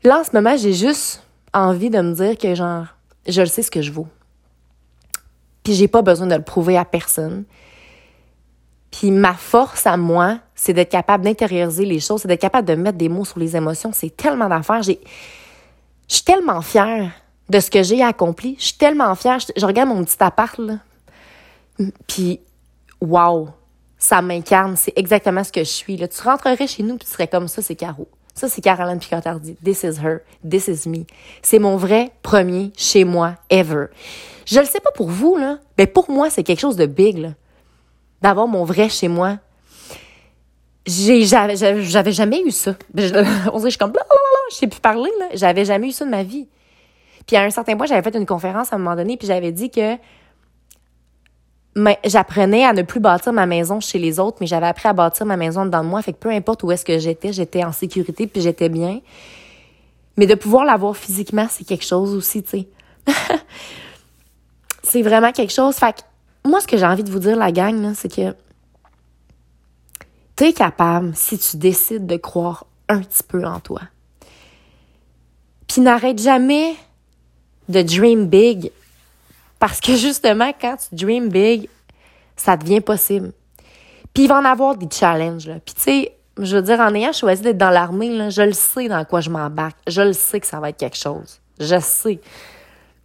Là, 0.04 0.20
en 0.20 0.24
ce 0.24 0.32
moment, 0.34 0.54
j'ai 0.54 0.74
juste 0.74 1.22
envie 1.54 1.88
de 1.88 2.02
me 2.02 2.12
dire 2.12 2.36
que 2.36 2.54
genre, 2.54 2.84
je 3.26 3.40
le 3.40 3.46
sais 3.46 3.62
ce 3.62 3.70
que 3.70 3.80
je 3.80 3.90
vaux. 3.90 4.08
Puis 5.64 5.72
j'ai 5.72 5.88
pas 5.88 6.02
besoin 6.02 6.26
de 6.26 6.34
le 6.34 6.42
prouver 6.42 6.76
à 6.76 6.84
personne. 6.84 7.44
Puis 8.90 9.10
ma 9.10 9.32
force 9.32 9.86
à 9.86 9.96
moi, 9.96 10.40
c'est 10.62 10.72
d'être 10.72 10.90
capable 10.92 11.24
d'intérioriser 11.24 11.84
les 11.84 11.98
choses, 11.98 12.22
c'est 12.22 12.28
d'être 12.28 12.40
capable 12.40 12.68
de 12.68 12.76
mettre 12.76 12.96
des 12.96 13.08
mots 13.08 13.24
sur 13.24 13.40
les 13.40 13.56
émotions. 13.56 13.90
C'est 13.92 14.16
tellement 14.16 14.48
d'affaires. 14.48 14.80
J'ai, 14.80 15.00
je 16.08 16.14
suis 16.14 16.24
tellement 16.24 16.62
fière 16.62 17.10
de 17.48 17.58
ce 17.58 17.68
que 17.68 17.82
j'ai 17.82 18.00
accompli. 18.00 18.54
Je 18.60 18.66
suis 18.66 18.76
tellement 18.76 19.12
fière. 19.16 19.40
Je, 19.40 19.66
regarde 19.66 19.88
mon 19.88 20.04
petit 20.04 20.16
appart, 20.20 20.56
là. 20.58 20.74
Puis, 22.06 22.38
wow, 23.00 23.48
ça 23.98 24.22
m'incarne. 24.22 24.76
C'est 24.76 24.92
exactement 24.94 25.42
ce 25.42 25.50
que 25.50 25.64
je 25.64 25.68
suis. 25.68 25.96
Là. 25.96 26.06
Tu 26.06 26.22
rentrerais 26.22 26.68
chez 26.68 26.84
nous, 26.84 26.96
puis 26.96 27.08
tu 27.08 27.12
serais 27.12 27.26
comme 27.26 27.48
ça, 27.48 27.60
c'est 27.60 27.74
Caro. 27.74 28.06
Ça, 28.32 28.48
c'est 28.48 28.60
Caroline 28.60 29.00
Picantardi. 29.00 29.56
This 29.64 29.82
is 29.82 29.98
her. 30.00 30.20
This 30.48 30.68
is 30.68 30.88
me. 30.88 31.06
C'est 31.42 31.58
mon 31.58 31.76
vrai 31.76 32.12
premier 32.22 32.70
chez 32.76 33.02
moi 33.02 33.34
ever. 33.50 33.86
Je 34.46 34.60
le 34.60 34.66
sais 34.66 34.78
pas 34.78 34.92
pour 34.92 35.10
vous, 35.10 35.36
là, 35.36 35.58
mais 35.76 35.88
pour 35.88 36.08
moi, 36.08 36.30
c'est 36.30 36.44
quelque 36.44 36.60
chose 36.60 36.76
de 36.76 36.86
big, 36.86 37.18
là 37.18 37.30
d'avoir 38.22 38.46
mon 38.46 38.64
vrai 38.64 38.88
chez 38.88 39.08
moi. 39.08 39.38
J'ai, 40.86 41.24
j'avais, 41.24 41.56
j'avais 41.56 42.12
jamais 42.12 42.42
eu 42.42 42.50
ça. 42.50 42.74
On 42.94 42.98
dirait, 42.98 43.64
je 43.64 43.68
suis 43.68 43.78
comme, 43.78 43.92
je 44.50 44.56
sais 44.56 44.66
plus 44.66 44.80
parler, 44.80 45.10
là. 45.20 45.26
J'avais 45.34 45.64
jamais 45.64 45.88
eu 45.88 45.92
ça 45.92 46.04
de 46.04 46.10
ma 46.10 46.22
vie. 46.22 46.48
Puis 47.26 47.36
à 47.36 47.42
un 47.42 47.50
certain 47.50 47.76
point, 47.76 47.86
j'avais 47.86 48.02
fait 48.02 48.16
une 48.18 48.26
conférence 48.26 48.72
à 48.72 48.76
un 48.76 48.78
moment 48.78 48.96
donné, 48.96 49.16
puis 49.16 49.28
j'avais 49.28 49.52
dit 49.52 49.70
que 49.70 49.96
mais 51.74 51.98
j'apprenais 52.04 52.64
à 52.66 52.72
ne 52.72 52.82
plus 52.82 53.00
bâtir 53.00 53.32
ma 53.32 53.46
maison 53.46 53.80
chez 53.80 53.98
les 53.98 54.20
autres, 54.20 54.38
mais 54.40 54.46
j'avais 54.46 54.66
appris 54.66 54.88
à 54.88 54.92
bâtir 54.92 55.24
ma 55.24 55.36
maison 55.36 55.64
dans 55.64 55.82
moi. 55.82 56.02
Fait 56.02 56.12
que 56.12 56.18
peu 56.18 56.30
importe 56.30 56.62
où 56.64 56.70
est-ce 56.70 56.84
que 56.84 56.98
j'étais, 56.98 57.32
j'étais 57.32 57.64
en 57.64 57.72
sécurité 57.72 58.26
puis 58.26 58.42
j'étais 58.42 58.68
bien. 58.68 59.00
Mais 60.18 60.26
de 60.26 60.34
pouvoir 60.34 60.64
l'avoir 60.66 60.96
physiquement, 60.96 61.46
c'est 61.48 61.64
quelque 61.64 61.86
chose 61.86 62.14
aussi, 62.14 62.42
tu 62.42 62.50
sais. 62.50 62.68
c'est 64.82 65.00
vraiment 65.00 65.32
quelque 65.32 65.52
chose. 65.52 65.76
Fait 65.76 65.94
que 65.94 66.48
moi, 66.48 66.60
ce 66.60 66.66
que 66.66 66.76
j'ai 66.76 66.84
envie 66.84 67.04
de 67.04 67.10
vous 67.10 67.20
dire, 67.20 67.36
la 67.36 67.52
gang, 67.52 67.94
c'est 67.94 68.14
que 68.14 68.34
capable, 70.50 71.14
si 71.14 71.38
tu 71.38 71.56
décides 71.56 72.06
de 72.06 72.16
croire 72.16 72.66
un 72.88 73.00
petit 73.00 73.22
peu 73.22 73.44
en 73.44 73.60
toi. 73.60 73.82
Puis 75.68 75.80
n'arrête 75.80 76.18
jamais 76.18 76.74
de 77.68 77.82
dream 77.82 78.26
big 78.26 78.70
parce 79.58 79.80
que 79.80 79.94
justement, 79.94 80.52
quand 80.60 80.76
tu 80.76 80.94
dream 80.94 81.28
big, 81.28 81.68
ça 82.36 82.56
devient 82.56 82.80
possible. 82.80 83.32
Puis 84.12 84.24
il 84.24 84.28
va 84.28 84.38
en 84.38 84.44
avoir 84.44 84.76
des 84.76 84.88
challenges. 84.90 85.50
Puis 85.64 85.74
tu 85.74 85.82
sais, 85.82 86.12
je 86.38 86.56
veux 86.56 86.62
dire, 86.62 86.80
en 86.80 86.94
ayant 86.94 87.12
choisi 87.12 87.42
d'être 87.42 87.58
dans 87.58 87.70
l'armée, 87.70 88.30
je 88.30 88.42
le 88.42 88.52
sais 88.52 88.88
dans 88.88 89.04
quoi 89.04 89.20
je 89.20 89.30
m'embarque. 89.30 89.76
Je 89.86 90.02
le 90.02 90.12
sais 90.12 90.40
que 90.40 90.46
ça 90.46 90.60
va 90.60 90.70
être 90.70 90.78
quelque 90.78 90.96
chose. 90.96 91.40
Je 91.60 91.78
sais. 91.78 92.18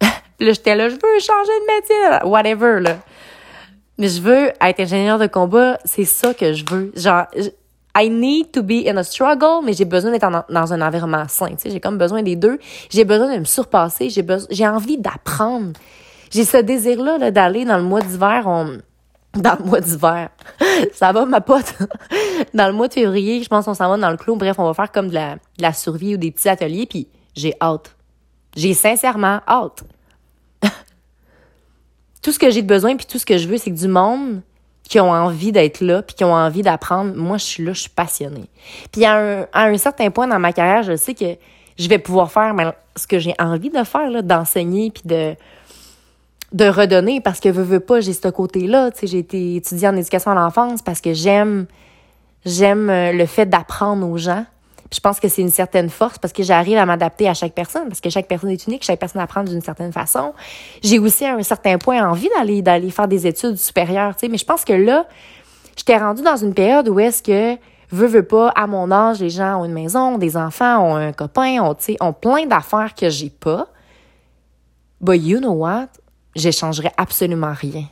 Puis 0.00 0.46
là, 0.46 0.52
j'étais 0.52 0.74
là, 0.74 0.88
je 0.88 0.94
veux 0.94 1.20
changer 1.20 1.52
de 1.60 1.76
métier, 1.76 2.28
whatever, 2.28 2.80
là. 2.80 2.98
Mais 3.98 4.08
je 4.08 4.22
veux 4.22 4.50
être 4.60 4.80
ingénieur 4.80 5.18
de 5.18 5.26
combat, 5.26 5.78
c'est 5.84 6.04
ça 6.04 6.32
que 6.32 6.52
je 6.52 6.64
veux. 6.70 6.92
Genre, 6.94 7.24
I 7.96 8.08
need 8.08 8.52
to 8.52 8.62
be 8.62 8.86
in 8.86 8.96
a 8.96 9.02
struggle, 9.02 9.64
mais 9.64 9.72
j'ai 9.72 9.84
besoin 9.84 10.12
d'être 10.12 10.46
dans 10.48 10.72
un 10.72 10.80
environnement 10.80 11.24
sain. 11.28 11.48
Tu 11.50 11.56
sais, 11.58 11.70
j'ai 11.70 11.80
comme 11.80 11.98
besoin 11.98 12.22
des 12.22 12.36
deux. 12.36 12.58
J'ai 12.90 13.04
besoin 13.04 13.34
de 13.34 13.40
me 13.40 13.44
surpasser. 13.44 14.08
J'ai 14.08 14.22
besoin, 14.22 14.46
j'ai 14.50 14.68
envie 14.68 14.98
d'apprendre 14.98 15.72
j'ai 16.30 16.44
ce 16.44 16.58
désir-là 16.58 17.30
d'aller 17.30 17.64
dans 17.64 17.78
le 17.78 17.82
mois 17.82 18.00
d'hiver. 18.00 18.44
On... 18.46 18.78
Dans 19.34 19.56
le 19.58 19.64
mois 19.64 19.80
d'hiver. 19.80 20.30
ça 20.92 21.12
va, 21.12 21.24
ma 21.26 21.40
pote? 21.40 21.74
dans 22.54 22.66
le 22.66 22.72
mois 22.72 22.88
de 22.88 22.94
février, 22.94 23.42
je 23.42 23.48
pense 23.48 23.66
qu'on 23.66 23.74
s'en 23.74 23.88
va 23.88 23.96
dans 23.96 24.10
le 24.10 24.16
clos. 24.16 24.36
Bref, 24.36 24.58
on 24.58 24.64
va 24.64 24.74
faire 24.74 24.90
comme 24.90 25.08
de 25.08 25.14
la, 25.14 25.34
de 25.34 25.62
la 25.62 25.72
survie 25.72 26.14
ou 26.14 26.18
des 26.18 26.30
petits 26.30 26.48
ateliers. 26.48 26.86
Puis 26.86 27.08
j'ai 27.34 27.54
hâte. 27.60 27.94
J'ai 28.56 28.74
sincèrement 28.74 29.40
hâte. 29.46 29.84
Tout 32.22 32.32
ce 32.32 32.38
que 32.38 32.50
j'ai 32.50 32.62
de 32.62 32.66
besoin 32.66 32.96
puis 32.96 33.06
tout 33.06 33.18
ce 33.18 33.26
que 33.26 33.38
je 33.38 33.48
veux, 33.48 33.58
c'est 33.58 33.70
que 33.70 33.76
du 33.76 33.88
monde 33.88 34.42
qui 34.84 34.98
ont 35.00 35.10
envie 35.10 35.52
d'être 35.52 35.80
là 35.80 36.02
puis 36.02 36.14
qui 36.14 36.24
ont 36.24 36.34
envie 36.34 36.62
d'apprendre. 36.62 37.14
Moi, 37.14 37.36
je 37.36 37.44
suis 37.44 37.64
là, 37.64 37.72
je 37.72 37.80
suis 37.80 37.90
passionnée. 37.90 38.48
Puis 38.90 39.04
à 39.04 39.46
un, 39.52 39.78
certain 39.78 40.10
point 40.10 40.26
dans 40.26 40.38
ma 40.38 40.52
carrière, 40.52 40.82
je 40.82 40.96
sais 40.96 41.14
que 41.14 41.36
je 41.78 41.88
vais 41.88 41.98
pouvoir 41.98 42.32
faire 42.32 42.54
ce 42.96 43.06
que 43.06 43.18
j'ai 43.18 43.34
envie 43.38 43.70
de 43.70 43.84
faire, 43.84 44.22
d'enseigner 44.22 44.90
puis 44.90 45.02
de 45.04 45.36
de 46.52 46.64
redonner 46.64 47.20
parce 47.20 47.40
que 47.40 47.48
veux, 47.48 47.62
veux 47.62 47.80
pas, 47.80 48.00
j'ai 48.00 48.12
ce 48.12 48.28
côté-là. 48.28 48.90
Tu 48.90 49.00
sais, 49.00 49.06
j'ai 49.06 49.18
été 49.18 49.56
étudiante 49.56 49.94
en 49.94 49.98
éducation 49.98 50.30
à 50.30 50.34
l'enfance 50.34 50.82
parce 50.82 51.00
que 51.00 51.12
j'aime, 51.12 51.66
j'aime 52.44 52.88
euh, 52.88 53.12
le 53.12 53.26
fait 53.26 53.46
d'apprendre 53.46 54.08
aux 54.08 54.16
gens. 54.16 54.46
Je 54.92 55.00
pense 55.00 55.20
que 55.20 55.28
c'est 55.28 55.42
une 55.42 55.50
certaine 55.50 55.90
force 55.90 56.18
parce 56.18 56.32
que 56.32 56.42
j'arrive 56.42 56.78
à 56.78 56.86
m'adapter 56.86 57.28
à 57.28 57.34
chaque 57.34 57.52
personne 57.52 57.88
parce 57.88 58.00
que 58.00 58.10
chaque 58.10 58.26
personne 58.26 58.50
est 58.50 58.66
unique, 58.66 58.84
chaque 58.84 58.98
personne 58.98 59.20
apprend 59.20 59.44
d'une 59.44 59.60
certaine 59.60 59.92
façon. 59.92 60.32
J'ai 60.82 60.98
aussi 60.98 61.24
à 61.26 61.34
un 61.34 61.42
certain 61.42 61.78
point 61.78 62.08
envie 62.08 62.28
d'aller 62.36 62.62
d'aller 62.62 62.90
faire 62.90 63.08
des 63.08 63.26
études 63.26 63.56
supérieures, 63.56 64.14
tu 64.14 64.20
sais, 64.20 64.28
mais 64.28 64.38
je 64.38 64.46
pense 64.46 64.64
que 64.64 64.72
là, 64.72 65.06
j'étais 65.76 65.98
rendue 65.98 66.22
dans 66.22 66.36
une 66.36 66.54
période 66.54 66.88
où 66.88 66.98
est-ce 67.00 67.22
que 67.22 67.60
veux, 67.90 68.06
veux 68.06 68.22
pas, 68.22 68.48
à 68.50 68.66
mon 68.66 68.90
âge, 68.90 69.20
les 69.20 69.30
gens 69.30 69.60
ont 69.60 69.64
une 69.64 69.72
maison, 69.72 70.18
des 70.18 70.36
enfants, 70.36 70.78
ont 70.82 70.96
un 70.96 71.12
copain, 71.12 71.62
ont, 71.62 71.76
ont 72.00 72.12
plein 72.12 72.46
d'affaires 72.46 72.94
que 72.94 73.10
j'ai 73.10 73.30
pas. 73.30 73.68
But 75.00 75.22
you 75.22 75.38
know 75.38 75.52
what? 75.52 75.88
j'échangerais 76.38 76.92
absolument 76.96 77.52
rien 77.52 77.86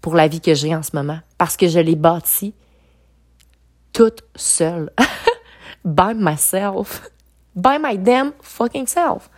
pour 0.00 0.14
la 0.14 0.28
vie 0.28 0.40
que 0.40 0.54
j'ai 0.54 0.74
en 0.74 0.82
ce 0.82 0.90
moment 0.94 1.18
parce 1.38 1.56
que 1.56 1.68
je 1.68 1.78
l'ai 1.78 1.96
bâtie 1.96 2.54
toute 3.92 4.22
seule. 4.36 4.90
by 5.84 6.14
myself. 6.14 7.02
By 7.56 7.78
my 7.80 7.96
damn 7.96 8.32
fucking 8.42 8.88
self. 8.88 9.30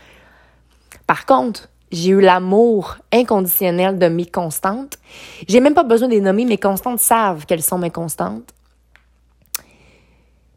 Par 1.07 1.27
contre, 1.27 1.69
j'ai 1.93 2.11
eu 2.11 2.21
l'amour 2.23 2.97
inconditionnel 3.13 3.99
de 3.99 4.09
mes 4.09 4.25
constantes. 4.25 4.97
J'ai 5.47 5.61
même 5.61 5.75
pas 5.75 5.83
besoin 5.83 6.09
de 6.09 6.15
les 6.15 6.23
nommer, 6.23 6.47
mes 6.47 6.57
constantes 6.57 7.01
savent 7.01 7.45
quelles 7.47 7.63
sont 7.63 7.77
mes 7.77 7.91
constantes. 7.91 8.55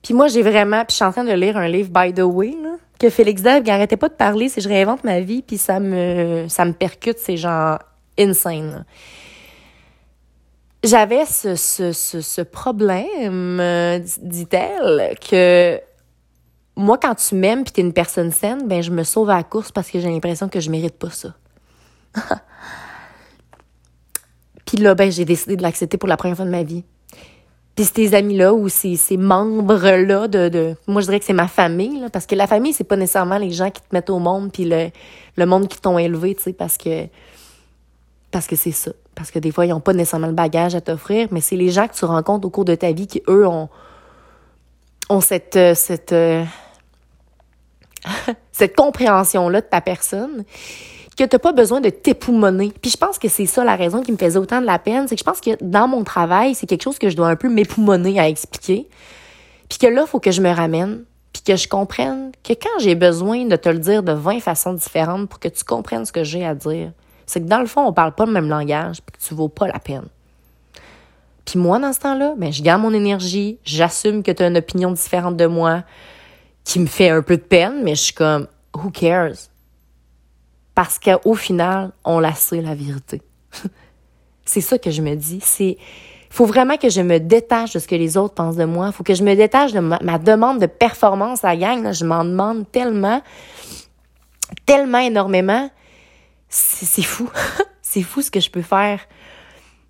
Puis 0.01 0.13
moi, 0.13 0.27
j'ai 0.27 0.41
vraiment, 0.41 0.85
puis 0.85 0.91
je 0.91 0.95
suis 0.95 1.05
en 1.05 1.11
train 1.11 1.25
de 1.25 1.33
lire 1.33 1.57
un 1.57 1.67
livre, 1.67 1.89
by 1.89 2.13
the 2.13 2.21
way, 2.21 2.55
que 2.97 3.09
Félix 3.09 3.41
Dave, 3.41 3.63
il 3.65 3.69
arrêtait 3.69 3.97
pas 3.97 4.09
de 4.09 4.13
parler, 4.13 4.49
c'est 4.49 4.61
je 4.61 4.69
réinvente 4.69 5.03
ma 5.03 5.19
vie, 5.19 5.41
puis 5.41 5.57
ça 5.57 5.79
me, 5.79 6.45
ça 6.47 6.65
me 6.65 6.73
percute, 6.73 7.17
c'est 7.19 7.37
genre 7.37 7.79
insane. 8.17 8.85
J'avais 10.83 11.25
ce, 11.25 11.55
ce, 11.55 11.91
ce, 11.91 12.41
problème, 12.41 13.59
euh, 13.59 13.99
dit-elle, 14.21 15.17
que 15.19 15.79
moi, 16.77 16.97
quand 16.97 17.15
tu 17.15 17.35
m'aimes 17.35 17.63
puis 17.65 17.73
t'es 17.73 17.81
une 17.81 17.91
personne 17.91 18.31
saine, 18.31 18.65
ben 18.65 18.81
je 18.81 18.91
me 18.91 19.03
sauve 19.03 19.29
à 19.29 19.35
la 19.35 19.43
course 19.43 19.73
parce 19.73 19.91
que 19.91 19.99
j'ai 19.99 20.09
l'impression 20.09 20.47
que 20.47 20.61
je 20.61 20.69
mérite 20.69 20.97
pas 20.97 21.09
ça. 21.09 21.35
puis 24.65 24.77
là, 24.77 24.95
ben 24.95 25.11
j'ai 25.11 25.25
décidé 25.25 25.57
de 25.57 25.61
l'accepter 25.61 25.97
pour 25.97 26.07
la 26.07 26.15
première 26.15 26.37
fois 26.37 26.45
de 26.45 26.51
ma 26.51 26.63
vie. 26.63 26.85
Puis 27.75 27.85
ces 27.93 28.13
amis-là 28.13 28.53
ou 28.53 28.69
ces, 28.69 28.97
membres-là 29.17 30.29
de, 30.29 30.47
de, 30.47 30.75
Moi, 30.87 31.01
je 31.01 31.07
dirais 31.07 31.19
que 31.19 31.25
c'est 31.25 31.33
ma 31.33 31.47
famille, 31.49 31.99
là, 31.99 32.09
parce 32.09 32.25
que 32.25 32.35
la 32.35 32.47
famille, 32.47 32.71
c'est 32.71 32.85
pas 32.85 32.95
nécessairement 32.95 33.37
les 33.37 33.51
gens 33.51 33.69
qui 33.69 33.81
te 33.81 33.87
mettent 33.91 34.09
au 34.09 34.19
monde 34.19 34.51
puis 34.51 34.63
le, 34.63 34.89
le 35.35 35.45
monde 35.45 35.67
qui 35.67 35.79
t'ont 35.79 35.97
élevé, 35.97 36.35
tu 36.35 36.43
sais, 36.43 36.53
parce 36.53 36.77
que... 36.77 37.07
Parce 38.31 38.47
que 38.47 38.55
c'est 38.55 38.71
ça. 38.71 38.91
Parce 39.19 39.32
que 39.32 39.39
des 39.39 39.51
fois, 39.51 39.65
ils 39.65 39.71
n'ont 39.71 39.82
pas 39.82 39.91
nécessairement 39.91 40.27
le 40.27 40.34
bagage 40.34 40.75
à 40.75 40.82
t'offrir, 40.82 41.27
mais 41.32 41.41
c'est 41.41 41.58
les 41.58 41.71
gens 41.71 41.89
que 41.89 41.93
tu 41.93 42.05
rencontres 42.05 42.47
au 42.47 42.49
cours 42.49 42.63
de 42.63 42.73
ta 42.73 42.93
vie 42.93 43.05
qui, 43.05 43.21
eux, 43.27 43.45
ont, 43.45 43.67
ont 45.10 45.19
cette... 45.19 45.58
Euh, 45.58 45.75
cette 45.75 46.13
euh, 46.13 46.45
cette 48.53 48.77
compréhension-là 48.77 49.60
de 49.60 49.65
ta 49.65 49.82
personne 49.82 50.45
que 51.17 51.23
tu 51.25 51.36
n'as 51.36 51.39
pas 51.39 51.51
besoin 51.51 51.82
de 51.82 51.89
t'époumoner. 51.89 52.71
Puis 52.82 52.91
je 52.91 52.97
pense 52.97 53.19
que 53.19 53.27
c'est 53.27 53.45
ça 53.45 53.65
la 53.65 53.75
raison 53.75 54.01
qui 54.01 54.13
me 54.13 54.17
faisait 54.17 54.39
autant 54.39 54.62
de 54.62 54.65
la 54.65 54.79
peine, 54.79 55.05
c'est 55.10 55.15
que 55.15 55.19
je 55.19 55.25
pense 55.25 55.41
que 55.41 55.51
dans 55.62 55.89
mon 55.89 56.05
travail, 56.05 56.55
c'est 56.55 56.65
quelque 56.65 56.84
chose 56.84 56.97
que 56.97 57.10
je 57.10 57.17
dois 57.17 57.27
un 57.27 57.36
peu 57.36 57.49
m'époumoner 57.49 58.21
à 58.21 58.29
expliquer. 58.29 58.88
Puis 59.67 59.79
que 59.79 59.88
là, 59.88 60.03
il 60.05 60.08
faut 60.08 60.21
que 60.21 60.32
je 60.32 60.41
me 60.41 60.49
ramène, 60.49 61.03
puis 61.34 61.41
que 61.41 61.58
je 61.58 61.67
comprenne 61.67 62.32
que 62.41 62.53
quand 62.53 62.79
j'ai 62.79 62.95
besoin 62.95 63.45
de 63.45 63.58
te 63.58 63.67
le 63.67 63.79
dire 63.79 64.01
de 64.01 64.13
20 64.13 64.39
façons 64.39 64.73
différentes 64.73 65.27
pour 65.27 65.39
que 65.39 65.49
tu 65.49 65.65
comprennes 65.65 66.05
ce 66.05 66.13
que 66.13 66.23
j'ai 66.23 66.45
à 66.45 66.55
dire, 66.55 66.93
c'est 67.29 67.41
que 67.41 67.47
dans 67.47 67.59
le 67.59 67.67
fond, 67.67 67.85
on 67.85 67.93
parle 67.93 68.13
pas 68.13 68.25
le 68.25 68.31
même 68.31 68.49
langage, 68.49 69.01
puis 69.01 69.17
que 69.17 69.25
tu 69.25 69.33
vaux 69.33 69.49
pas 69.49 69.67
la 69.67 69.79
peine. 69.79 70.07
Puis 71.45 71.59
moi, 71.59 71.79
dans 71.79 71.93
ce 71.93 71.99
temps-là, 71.99 72.33
ben, 72.37 72.51
je 72.51 72.61
garde 72.61 72.81
mon 72.81 72.93
énergie, 72.93 73.57
j'assume 73.63 74.23
que 74.23 74.31
tu 74.31 74.43
as 74.43 74.47
une 74.47 74.57
opinion 74.57 74.91
différente 74.91 75.37
de 75.37 75.45
moi 75.45 75.83
qui 76.63 76.79
me 76.79 76.85
fait 76.87 77.09
un 77.09 77.21
peu 77.21 77.37
de 77.37 77.41
peine, 77.41 77.83
mais 77.83 77.95
je 77.95 78.01
suis 78.01 78.13
comme, 78.13 78.47
who 78.75 78.89
cares? 78.91 79.49
parce 80.79 80.97
qu'au 80.97 81.35
final, 81.35 81.91
on 82.05 82.21
la 82.21 82.33
sait, 82.33 82.61
la 82.61 82.73
vérité. 82.73 83.21
c'est 84.45 84.61
ça 84.61 84.77
que 84.77 84.91
je 84.91 85.01
me 85.01 85.13
dis. 85.15 85.41
C'est, 85.41 85.77
faut 86.29 86.45
vraiment 86.45 86.77
que 86.77 86.87
je 86.87 87.01
me 87.01 87.19
détache 87.19 87.73
de 87.73 87.79
ce 87.79 87.85
que 87.85 87.95
les 87.95 88.15
autres 88.15 88.33
pensent 88.33 88.55
de 88.55 88.63
moi. 88.63 88.93
faut 88.93 89.03
que 89.03 89.13
je 89.13 89.25
me 89.25 89.35
détache 89.35 89.73
de 89.73 89.81
ma, 89.81 90.17
demande 90.19 90.59
de 90.59 90.67
performance 90.67 91.43
à 91.43 91.49
la 91.49 91.57
gang. 91.57 91.91
Je 91.91 92.05
m'en 92.05 92.23
demande 92.23 92.63
tellement, 92.71 93.21
tellement 94.65 94.99
énormément. 94.99 95.69
C'est 96.49 97.03
fou. 97.03 97.29
c'est 97.81 98.01
fou 98.01 98.21
ce 98.21 98.31
que 98.31 98.39
je 98.39 98.49
peux 98.49 98.62
faire. 98.62 98.99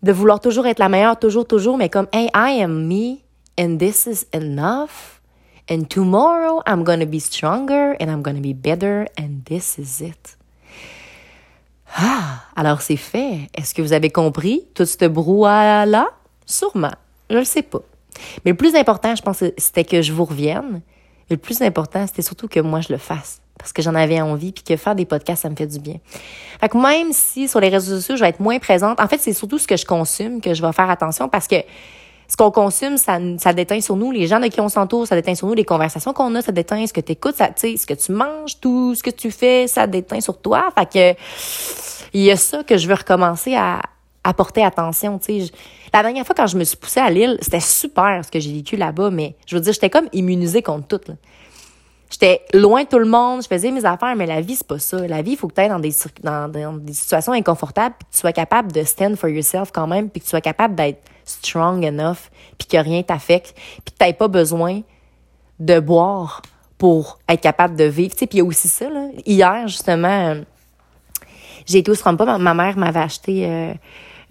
De 0.04 0.12
vouloir 0.12 0.40
toujours 0.40 0.68
être 0.68 0.80
la 0.80 0.90
meilleure, 0.90 1.18
toujours, 1.18 1.48
toujours, 1.48 1.78
mais 1.78 1.90
comme, 1.90 2.08
hey, 2.14 2.30
I 2.36 2.62
am 2.62 2.88
me, 2.88 3.18
and 3.60 3.78
this 3.78 4.06
is 4.06 4.26
enough. 4.34 5.22
And 5.70 5.84
tomorrow 5.84 6.62
I'm 6.68 6.84
gonna 6.84 7.06
be 7.06 7.20
stronger, 7.20 7.96
and 8.00 8.10
I'm 8.10 8.22
gonna 8.22 8.42
be 8.42 8.54
better, 8.54 9.08
and 9.20 9.44
this 9.46 9.78
is 9.78 10.04
it. 10.04 10.38
Ah, 11.96 12.44
alors 12.56 12.82
c'est 12.82 12.98
fait. 12.98 13.50
Est-ce 13.56 13.74
que 13.74 13.82
vous 13.82 13.94
avez 13.94 14.10
compris 14.10 14.66
tout 14.74 14.86
ce 14.86 15.06
brouhaha-là? 15.06 16.10
Sûrement. 16.46 16.94
Je 17.30 17.36
ne 17.36 17.40
le 17.40 17.46
sais 17.46 17.62
pas. 17.62 17.82
Mais 18.44 18.52
le 18.52 18.58
plus 18.58 18.76
important, 18.76 19.16
je 19.16 19.22
pense, 19.22 19.44
c'était 19.58 19.84
que 19.84 20.02
je 20.02 20.14
vous 20.14 20.26
revienne. 20.26 20.82
Et 21.30 21.34
le 21.34 21.38
plus 21.38 21.62
important, 21.62 22.06
c'était 22.08 22.22
surtout 22.22 22.48
que 22.48 22.60
moi, 22.60 22.82
je 22.82 22.92
le 22.92 22.98
fasse. 22.98 23.42
Parce 23.60 23.74
que 23.74 23.84
j'en 23.84 23.94
avais 23.94 24.20
envie, 24.22 24.52
puis 24.52 24.64
que 24.64 24.76
faire 24.76 24.96
des 24.96 25.06
podcasts, 25.06 25.44
ça 25.44 25.50
me 25.50 25.56
fait 25.56 25.68
du 25.68 25.80
bien. 25.80 25.98
Fait 26.60 26.70
que 26.70 26.78
même 26.78 27.12
si 27.12 27.48
sur 27.48 27.60
les 27.60 27.70
réseaux 27.70 27.98
sociaux, 27.98 28.16
je 28.16 28.22
vais 28.22 28.30
être 28.30 28.40
moins 28.40 28.58
présente, 28.58 29.00
en 29.00 29.08
fait, 29.08 29.20
c'est 29.20 29.34
surtout 29.34 29.60
ce 29.60 29.68
que 29.68 29.78
je 29.78 29.86
consume 29.86 30.42
que 30.42 30.54
je 30.54 30.66
vais 30.66 30.72
faire 30.72 30.90
attention 30.90 31.30
parce 31.30 31.48
que 31.48 31.58
ce 32.28 32.38
qu'on 32.38 32.52
consomme, 32.52 32.98
ça, 32.98 33.18
ça 33.38 33.54
déteint 33.54 33.82
sur 33.82 33.96
nous, 33.96 34.12
les 34.12 34.28
gens 34.28 34.40
de 34.40 34.48
qui 34.48 34.62
on 34.62 34.70
s'entoure, 34.70 35.08
ça 35.08 35.16
déteint 35.16 35.36
sur 35.36 35.48
nous, 35.48 35.56
les 35.56 35.66
conversations 35.66 36.14
qu'on 36.14 36.34
a, 36.36 36.42
ça 36.42 36.52
déteint 36.52 36.86
ce 36.86 36.94
que 36.94 37.02
tu 37.02 37.14
écoutes, 37.14 37.36
ça, 37.36 37.50
ce 37.56 37.86
que 37.86 37.94
tu 37.94 38.12
manges, 38.12 38.60
tout 38.62 38.96
ce 38.96 39.04
que 39.04 39.10
tu 39.10 39.32
fais, 39.32 39.68
ça 39.68 39.88
déteint 39.88 40.22
sur 40.22 40.40
toi. 40.40 40.70
Fait 40.78 41.16
que 41.16 41.20
il 42.14 42.22
y 42.22 42.32
a 42.32 42.38
ça 42.38 42.64
que 42.64 42.78
je 42.78 42.88
veux 42.88 42.94
recommencer 42.94 43.56
à, 43.56 43.82
à 44.24 44.34
porter 44.34 44.64
attention. 44.64 45.18
Tu 45.18 45.46
sais, 45.48 45.52
la 45.92 46.04
dernière 46.04 46.26
fois 46.26 46.36
quand 46.36 46.48
je 46.48 46.58
me 46.58 46.64
suis 46.64 46.78
poussée 46.78 47.00
à 47.00 47.10
Lille, 47.10 47.38
c'était 47.42 47.60
super 47.60 48.24
ce 48.24 48.30
que 48.30 48.40
j'ai 48.40 48.54
vécu 48.54 48.76
là-bas, 48.76 49.10
mais 49.10 49.36
je 49.48 49.56
veux 49.56 49.62
dire, 49.62 49.74
j'étais 49.74 49.90
comme 49.90 50.08
immunisée 50.14 50.62
contre 50.62 51.00
tout. 51.00 51.14
J'étais 52.10 52.42
loin 52.54 52.84
de 52.84 52.88
tout 52.88 52.98
le 52.98 53.06
monde, 53.06 53.44
je 53.44 53.48
faisais 53.48 53.70
mes 53.70 53.86
affaires, 53.86 54.16
mais 54.16 54.26
la 54.26 54.42
vie, 54.42 54.56
c'est 54.56 54.66
pas 54.66 54.80
ça. 54.80 55.08
La 55.08 55.22
vie, 55.22 55.32
il 55.32 55.38
faut 55.38 55.48
que 55.48 55.54
tu 55.54 55.62
ailles 55.62 55.70
dans 55.70 55.80
des, 55.80 55.94
dans, 56.24 56.50
dans, 56.52 56.74
des 56.74 56.94
situations 56.94 57.34
inconfortables, 57.34 57.96
puis 58.00 58.08
que 58.08 58.14
tu 58.14 58.20
sois 58.20 58.34
capable 58.34 58.72
de 58.72 58.84
stand 58.84 59.16
for 59.16 59.30
yourself 59.30 59.72
quand 59.72 59.86
même, 59.86 60.10
puis 60.10 60.20
que 60.20 60.26
tu 60.26 60.32
sois 60.32 60.42
capable 60.42 60.74
d'être 60.74 61.02
strong 61.24 61.86
enough, 61.86 62.32
puis 62.58 62.68
que 62.68 62.78
rien 62.78 63.04
t'affecte, 63.04 63.56
puis 63.86 63.94
que 63.94 64.06
tu 64.06 64.14
pas 64.14 64.28
besoin 64.28 64.82
de 65.60 65.80
boire 65.80 66.42
pour 66.80 67.20
être 67.28 67.42
capable 67.42 67.76
de 67.76 67.84
vivre. 67.84 68.16
Puis 68.16 68.28
il 68.32 68.38
y 68.38 68.42
a 68.42 68.46
aussi 68.46 68.68
ça, 68.68 68.90
là. 68.90 69.08
Hier, 69.26 69.68
justement, 69.68 70.30
euh, 70.30 70.42
j'ai 71.68 71.80
été 71.80 71.92
au 71.92 71.96
Strompa, 71.96 72.38
ma, 72.40 72.54
mère 72.54 72.78
m'avait 72.78 73.02
acheté... 73.02 73.46
Euh, 73.46 73.74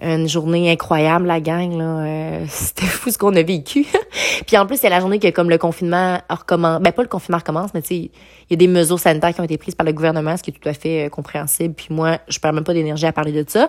une 0.00 0.28
journée 0.28 0.70
incroyable, 0.70 1.26
la 1.26 1.40
gang. 1.40 1.76
Là. 1.76 1.84
Euh, 1.84 2.44
c'était 2.48 2.86
fou 2.86 3.10
ce 3.10 3.18
qu'on 3.18 3.34
a 3.34 3.42
vécu. 3.42 3.86
puis 4.46 4.56
en 4.56 4.66
plus, 4.66 4.78
c'est 4.78 4.88
la 4.88 5.00
journée 5.00 5.18
que 5.18 5.28
comme 5.30 5.50
le 5.50 5.58
confinement 5.58 6.20
recommence. 6.28 6.80
Ben 6.80 6.92
pas 6.92 7.02
le 7.02 7.08
confinement 7.08 7.38
recommence, 7.38 7.74
mais 7.74 7.82
tu 7.82 7.88
sais, 7.88 7.94
il 7.96 8.10
y 8.50 8.54
a 8.54 8.56
des 8.56 8.68
mesures 8.68 8.98
sanitaires 8.98 9.34
qui 9.34 9.40
ont 9.40 9.44
été 9.44 9.58
prises 9.58 9.74
par 9.74 9.84
le 9.84 9.92
gouvernement, 9.92 10.36
ce 10.36 10.42
qui 10.42 10.50
est 10.50 10.54
tout 10.54 10.68
à 10.68 10.72
fait 10.72 11.06
euh, 11.06 11.08
compréhensible. 11.08 11.74
Puis 11.74 11.88
moi, 11.90 12.18
je 12.28 12.38
perds 12.38 12.52
même 12.52 12.64
pas 12.64 12.74
d'énergie 12.74 13.06
à 13.06 13.12
parler 13.12 13.32
de 13.32 13.48
ça. 13.48 13.68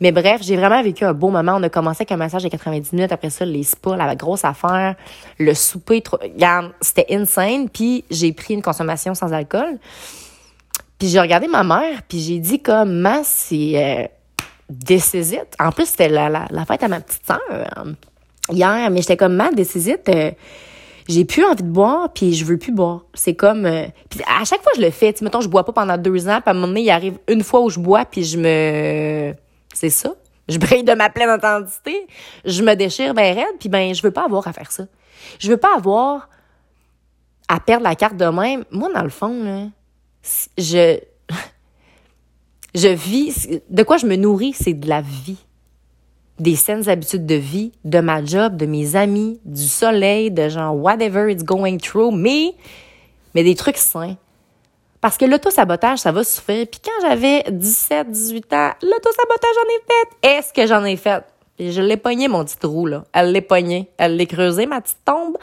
Mais 0.00 0.12
bref, 0.12 0.40
j'ai 0.42 0.56
vraiment 0.56 0.82
vécu 0.82 1.04
un 1.04 1.12
beau 1.12 1.30
moment. 1.30 1.56
On 1.56 1.62
a 1.62 1.68
commencé 1.68 2.02
avec 2.02 2.12
un 2.12 2.16
massage 2.16 2.42
de 2.42 2.48
90 2.48 2.92
minutes. 2.92 3.12
Après 3.12 3.30
ça, 3.30 3.44
les 3.44 3.62
spas, 3.62 3.96
la 3.96 4.14
grosse 4.14 4.44
affaire, 4.44 4.94
le 5.38 5.54
souper. 5.54 6.00
Trop... 6.00 6.18
C'était 6.80 7.06
insane. 7.10 7.68
Puis 7.68 8.04
j'ai 8.10 8.32
pris 8.32 8.54
une 8.54 8.62
consommation 8.62 9.14
sans 9.14 9.32
alcool. 9.32 9.78
Puis 10.98 11.08
j'ai 11.08 11.20
regardé 11.20 11.46
ma 11.46 11.62
mère, 11.62 12.02
puis 12.08 12.20
j'ai 12.20 12.38
dit 12.38 12.60
comme, 12.60 13.00
ma, 13.00 13.22
c'est... 13.22 13.72
Euh, 13.74 14.06
décisite. 14.68 15.54
En 15.60 15.70
plus, 15.70 15.86
c'était 15.86 16.08
la, 16.08 16.28
la, 16.28 16.46
la, 16.50 16.64
fête 16.64 16.82
à 16.82 16.88
ma 16.88 17.00
petite 17.00 17.26
sœur 17.26 17.40
euh, 17.50 17.92
hier, 18.50 18.90
mais 18.90 19.00
j'étais 19.00 19.16
comme 19.16 19.34
mal 19.34 19.54
décisite. 19.54 20.08
Euh, 20.08 20.30
j'ai 21.08 21.24
plus 21.24 21.44
envie 21.44 21.62
de 21.62 21.68
boire, 21.68 22.12
puis 22.12 22.34
je 22.34 22.44
veux 22.44 22.58
plus 22.58 22.72
boire. 22.72 23.04
C'est 23.14 23.34
comme... 23.34 23.64
Euh, 23.64 23.86
puis 24.10 24.20
à 24.26 24.44
chaque 24.44 24.62
fois, 24.62 24.72
je 24.76 24.80
le 24.80 24.90
fais. 24.90 25.12
Tu 25.12 25.22
mettons, 25.22 25.40
je 25.40 25.48
bois 25.48 25.64
pas 25.64 25.72
pendant 25.72 25.96
deux 25.96 26.28
ans, 26.28 26.40
puis 26.40 26.48
à 26.48 26.50
un 26.50 26.54
moment 26.54 26.66
donné, 26.68 26.82
il 26.82 26.90
arrive 26.90 27.18
une 27.28 27.44
fois 27.44 27.60
où 27.60 27.70
je 27.70 27.78
bois, 27.78 28.04
puis 28.04 28.24
je 28.24 28.38
me... 28.38 29.34
C'est 29.72 29.90
ça. 29.90 30.14
Je 30.48 30.58
brille 30.58 30.84
de 30.84 30.94
ma 30.94 31.10
pleine 31.10 31.30
authenticité. 31.30 32.06
Je 32.44 32.62
me 32.62 32.74
déchire 32.74 33.14
ben 33.14 33.34
raide, 33.34 33.58
puis 33.58 33.68
ben, 33.68 33.94
je 33.94 34.02
veux 34.02 34.10
pas 34.10 34.24
avoir 34.24 34.46
à 34.46 34.52
faire 34.52 34.70
ça. 34.72 34.86
Je 35.38 35.48
veux 35.50 35.56
pas 35.56 35.74
avoir 35.76 36.28
à 37.48 37.60
perdre 37.60 37.84
la 37.84 37.94
carte 37.94 38.16
de 38.16 38.26
même. 38.26 38.64
Moi, 38.70 38.92
dans 38.92 39.02
le 39.02 39.08
fond, 39.08 39.44
là, 39.44 39.66
je 40.58 40.98
je 42.76 42.88
vis, 42.88 43.48
de 43.70 43.82
quoi 43.82 43.96
je 43.96 44.06
me 44.06 44.16
nourris, 44.16 44.52
c'est 44.52 44.74
de 44.74 44.88
la 44.88 45.00
vie. 45.00 45.38
Des 46.38 46.54
saines 46.54 46.88
habitudes 46.88 47.24
de 47.24 47.34
vie, 47.34 47.72
de 47.84 47.98
ma 48.00 48.22
job, 48.22 48.56
de 48.56 48.66
mes 48.66 48.94
amis, 48.94 49.40
du 49.46 49.66
soleil, 49.66 50.30
de 50.30 50.50
genre 50.50 50.76
whatever 50.76 51.32
it's 51.32 51.42
going 51.42 51.78
through, 51.78 52.14
mais, 52.14 52.54
mais 53.34 53.42
des 53.42 53.54
trucs 53.54 53.78
sains. 53.78 54.16
Parce 55.00 55.16
que 55.16 55.24
l'auto-sabotage, 55.24 56.00
ça 56.00 56.12
va 56.12 56.22
faire. 56.24 56.66
Puis 56.66 56.80
quand 56.84 57.08
j'avais 57.08 57.44
17, 57.50 58.10
18 58.10 58.52
ans, 58.52 58.70
l'auto-sabotage, 58.82 59.50
j'en 59.54 59.70
ai 59.70 59.80
fait. 59.88 60.36
Est-ce 60.36 60.52
que 60.52 60.66
j'en 60.66 60.84
ai 60.84 60.96
fait? 60.96 61.24
Puis 61.56 61.72
je 61.72 61.80
l'ai 61.80 61.96
pogné, 61.96 62.28
mon 62.28 62.44
petit 62.44 62.58
trou, 62.58 62.86
là. 62.86 63.04
Elle 63.14 63.32
l'ait 63.32 63.40
pogné. 63.40 63.88
Elle 63.96 64.16
l'ait 64.16 64.26
creusé, 64.26 64.66
ma 64.66 64.82
petite 64.82 64.98
tombe. 65.04 65.38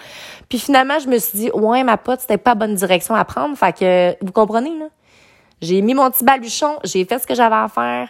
Puis 0.49 0.59
finalement, 0.59 0.99
je 0.99 1.07
me 1.07 1.17
suis 1.17 1.39
dit, 1.39 1.51
ouais, 1.51 1.83
ma 1.83 1.97
pote, 1.97 2.19
c'était 2.19 2.37
pas 2.37 2.53
bonne 2.53 2.75
direction 2.75 3.15
à 3.15 3.25
prendre. 3.25 3.57
Fait 3.57 3.75
que, 3.75 4.23
vous 4.23 4.31
comprenez, 4.31 4.77
là? 4.77 4.89
J'ai 5.61 5.81
mis 5.81 5.93
mon 5.93 6.09
petit 6.11 6.23
baluchon, 6.23 6.77
j'ai 6.83 7.05
fait 7.05 7.19
ce 7.19 7.27
que 7.27 7.35
j'avais 7.35 7.55
à 7.55 7.67
faire. 7.67 8.09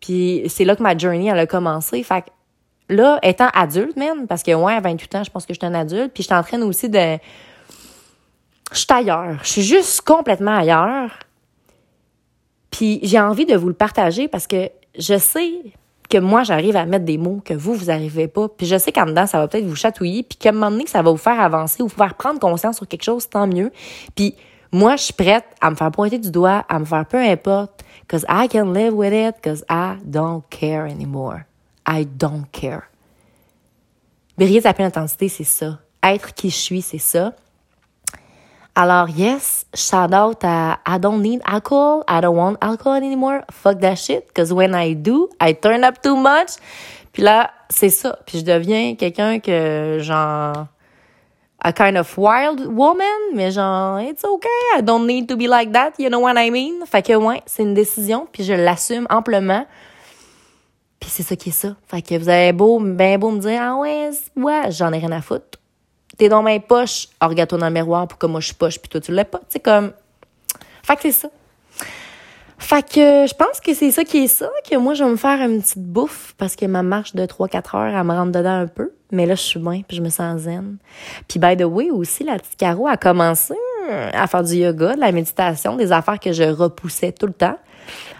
Puis 0.00 0.42
c'est 0.48 0.64
là 0.64 0.76
que 0.76 0.82
ma 0.82 0.96
journey, 0.96 1.28
elle 1.28 1.38
a 1.38 1.46
commencé. 1.46 2.02
Fait 2.02 2.22
que 2.22 2.94
là, 2.94 3.18
étant 3.22 3.48
adulte, 3.54 3.96
même, 3.96 4.26
parce 4.26 4.42
que 4.42 4.52
ouais, 4.52 4.74
à 4.74 4.80
28 4.80 5.14
ans, 5.14 5.24
je 5.24 5.30
pense 5.30 5.46
que 5.46 5.54
je 5.54 5.58
suis 5.58 5.66
un 5.66 5.74
adulte, 5.74 6.12
puis 6.12 6.22
je 6.22 6.28
train 6.28 6.62
aussi 6.62 6.88
de... 6.88 7.18
Je 8.72 8.78
suis 8.78 8.86
ailleurs. 8.88 9.38
Je 9.42 9.48
suis 9.48 9.62
juste 9.62 10.00
complètement 10.00 10.56
ailleurs. 10.56 11.10
Puis 12.70 13.00
j'ai 13.02 13.20
envie 13.20 13.44
de 13.44 13.54
vous 13.54 13.68
le 13.68 13.74
partager 13.74 14.28
parce 14.28 14.46
que 14.46 14.70
je 14.98 15.18
sais 15.18 15.60
que 16.08 16.18
moi, 16.18 16.42
j'arrive 16.42 16.76
à 16.76 16.84
mettre 16.84 17.04
des 17.04 17.16
mots 17.16 17.40
que 17.44 17.54
vous, 17.54 17.74
vous 17.74 17.86
n'arrivez 17.86 18.28
pas. 18.28 18.48
Puis 18.48 18.66
je 18.66 18.76
sais 18.76 18.92
qu'en 18.92 19.06
dedans, 19.06 19.26
ça 19.26 19.38
va 19.38 19.48
peut-être 19.48 19.64
vous 19.64 19.76
chatouiller, 19.76 20.22
puis 20.22 20.36
qu'à 20.36 20.50
un 20.50 20.52
moment 20.52 20.70
donné, 20.70 20.86
ça 20.86 21.00
va 21.00 21.10
vous 21.10 21.16
faire 21.16 21.40
avancer 21.40 21.82
ou 21.82 21.88
vous 21.88 21.96
faire 21.96 22.14
prendre 22.14 22.38
conscience 22.38 22.76
sur 22.76 22.88
quelque 22.88 23.04
chose, 23.04 23.28
tant 23.28 23.46
mieux. 23.46 23.70
Puis 24.14 24.34
moi, 24.72 24.96
je 24.96 25.02
suis 25.04 25.12
prête 25.12 25.44
à 25.60 25.70
me 25.70 25.76
faire 25.76 25.90
pointer 25.90 26.18
du 26.18 26.30
doigt, 26.30 26.64
à 26.68 26.78
me 26.78 26.86
faire 26.86 27.04
peu 27.04 27.18
importe, 27.18 27.84
cause 28.08 28.24
I 28.28 28.48
can 28.48 28.72
live 28.72 28.94
with 28.94 29.12
it, 29.12 29.36
cause 29.44 29.64
I 29.68 29.96
don't 30.02 30.42
care 30.48 30.86
anymore. 30.86 31.44
I 31.86 32.06
don't 32.06 32.46
care. 32.50 32.84
Briller 34.38 34.62
sa 34.62 34.72
pleine 34.72 34.88
intensité, 34.88 35.28
c'est 35.28 35.44
ça. 35.44 35.78
Être 36.02 36.32
qui 36.32 36.48
je 36.48 36.56
suis, 36.56 36.82
c'est 36.82 36.98
ça. 36.98 37.34
Alors, 38.74 39.10
yes, 39.10 39.66
shout 39.74 40.14
out 40.14 40.42
à 40.42 40.78
I 40.86 40.98
don't 40.98 41.20
need 41.20 41.42
alcohol. 41.44 42.02
I 42.08 42.22
don't 42.22 42.34
want 42.34 42.56
alcohol 42.62 42.94
anymore. 42.94 43.42
Fuck 43.50 43.80
that 43.80 43.96
shit. 43.96 44.32
Cause 44.34 44.50
when 44.50 44.74
I 44.74 44.94
do, 44.94 45.28
I 45.38 45.52
turn 45.54 45.84
up 45.84 46.00
too 46.00 46.16
much. 46.16 46.56
Puis 47.12 47.22
là, 47.22 47.50
c'est 47.68 47.90
ça. 47.90 48.18
Puis 48.24 48.38
je 48.38 48.44
deviens 48.44 48.94
quelqu'un 48.94 49.38
que, 49.40 49.98
genre, 50.00 50.68
a 51.64 51.72
kind 51.72 51.96
of 51.96 52.16
wild 52.18 52.66
woman, 52.66 53.34
mais 53.34 53.52
genre, 53.52 54.00
it's 54.00 54.24
okay, 54.24 54.48
I 54.76 54.82
don't 54.82 55.06
need 55.06 55.28
to 55.28 55.36
be 55.36 55.46
like 55.46 55.72
that, 55.72 55.92
you 55.98 56.08
know 56.08 56.20
what 56.20 56.36
I 56.36 56.50
mean? 56.50 56.84
Fait 56.86 57.02
que, 57.02 57.14
ouais, 57.14 57.42
c'est 57.46 57.62
une 57.62 57.74
décision, 57.74 58.26
puis 58.30 58.42
je 58.42 58.52
l'assume 58.52 59.06
amplement. 59.10 59.64
Puis 60.98 61.10
c'est 61.10 61.22
ça 61.22 61.36
qui 61.36 61.50
est 61.50 61.52
ça. 61.52 61.74
Fait 61.86 62.02
que 62.02 62.16
vous 62.18 62.28
avez 62.28 62.52
beau, 62.52 62.80
ben 62.80 63.18
beau 63.18 63.30
me 63.30 63.38
dire, 63.38 63.60
ah 63.62 63.76
ouais, 63.76 64.10
ouais, 64.36 64.70
j'en 64.70 64.92
ai 64.92 64.98
rien 64.98 65.12
à 65.12 65.20
foutre. 65.20 65.58
T'es 66.18 66.28
dans 66.28 66.42
mes 66.42 66.60
poches, 66.60 67.08
regarde-toi 67.20 67.58
dans 67.58 67.66
le 67.66 67.72
miroir 67.72 68.06
pour 68.06 68.18
que 68.18 68.26
moi 68.26 68.40
je 68.40 68.46
suis 68.46 68.54
poche, 68.54 68.78
puis 68.78 68.88
toi 68.88 69.00
tu 69.00 69.12
l'as 69.12 69.24
pas. 69.24 69.40
Tu 69.48 69.60
comme. 69.60 69.92
Fait 70.82 70.96
que 70.96 71.02
c'est 71.02 71.12
ça. 71.12 71.28
Fait 72.62 72.88
que 72.88 73.26
je 73.26 73.34
pense 73.34 73.60
que 73.60 73.74
c'est 73.74 73.90
ça 73.90 74.04
qui 74.04 74.18
est 74.18 74.28
ça, 74.28 74.48
que 74.70 74.76
moi 74.76 74.94
je 74.94 75.02
vais 75.02 75.10
me 75.10 75.16
faire 75.16 75.40
une 75.42 75.60
petite 75.60 75.82
bouffe 75.82 76.34
parce 76.38 76.54
que 76.54 76.64
ma 76.64 76.84
marche 76.84 77.12
de 77.14 77.26
3-4 77.26 77.76
heures, 77.76 77.98
elle 77.98 78.04
me 78.04 78.12
rentre 78.12 78.30
dedans 78.30 78.54
un 78.54 78.68
peu. 78.68 78.92
Mais 79.10 79.26
là, 79.26 79.34
je 79.34 79.42
suis 79.42 79.60
bien, 79.60 79.82
puis 79.86 79.96
je 79.96 80.02
me 80.02 80.08
sens 80.08 80.42
zen. 80.42 80.78
Puis 81.28 81.40
by 81.40 81.56
the 81.56 81.64
way, 81.64 81.90
aussi, 81.90 82.22
la 82.22 82.38
petite 82.38 82.56
Caro 82.56 82.86
a 82.86 82.96
commencé 82.96 83.54
à 84.14 84.26
faire 84.28 84.44
du 84.44 84.54
yoga, 84.54 84.94
de 84.94 85.00
la 85.00 85.10
méditation, 85.10 85.76
des 85.76 85.90
affaires 85.90 86.20
que 86.20 86.32
je 86.32 86.44
repoussais 86.44 87.12
tout 87.12 87.26
le 87.26 87.32
temps. 87.32 87.58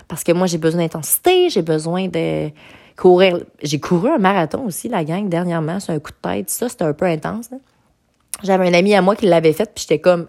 Parce 0.09 0.24
que 0.24 0.33
moi, 0.33 0.46
j'ai 0.48 0.59
besoin 0.59 0.83
d'intensité, 0.83 1.48
j'ai 1.48 1.62
besoin 1.62 2.09
de 2.09 2.50
courir. 2.96 3.38
J'ai 3.62 3.81
couru 3.81 4.11
un 4.11 4.18
marathon 4.18 4.66
aussi, 4.66 4.88
la 4.88 5.05
gang, 5.05 5.28
dernièrement. 5.28 5.81
C'est 5.81 5.92
un 5.92 5.98
coup 6.00 6.11
de 6.11 6.31
tête. 6.31 6.50
Ça, 6.50 6.68
c'était 6.68 6.85
un 6.85 6.92
peu 6.92 7.07
intense. 7.07 7.48
J'avais 8.42 8.68
un 8.68 8.74
ami 8.74 8.94
à 8.94 9.00
moi 9.00 9.14
qui 9.14 9.26
l'avait 9.26 9.52
fait, 9.52 9.72
puis 9.72 9.87
j'étais 9.88 10.00
comme, 10.00 10.26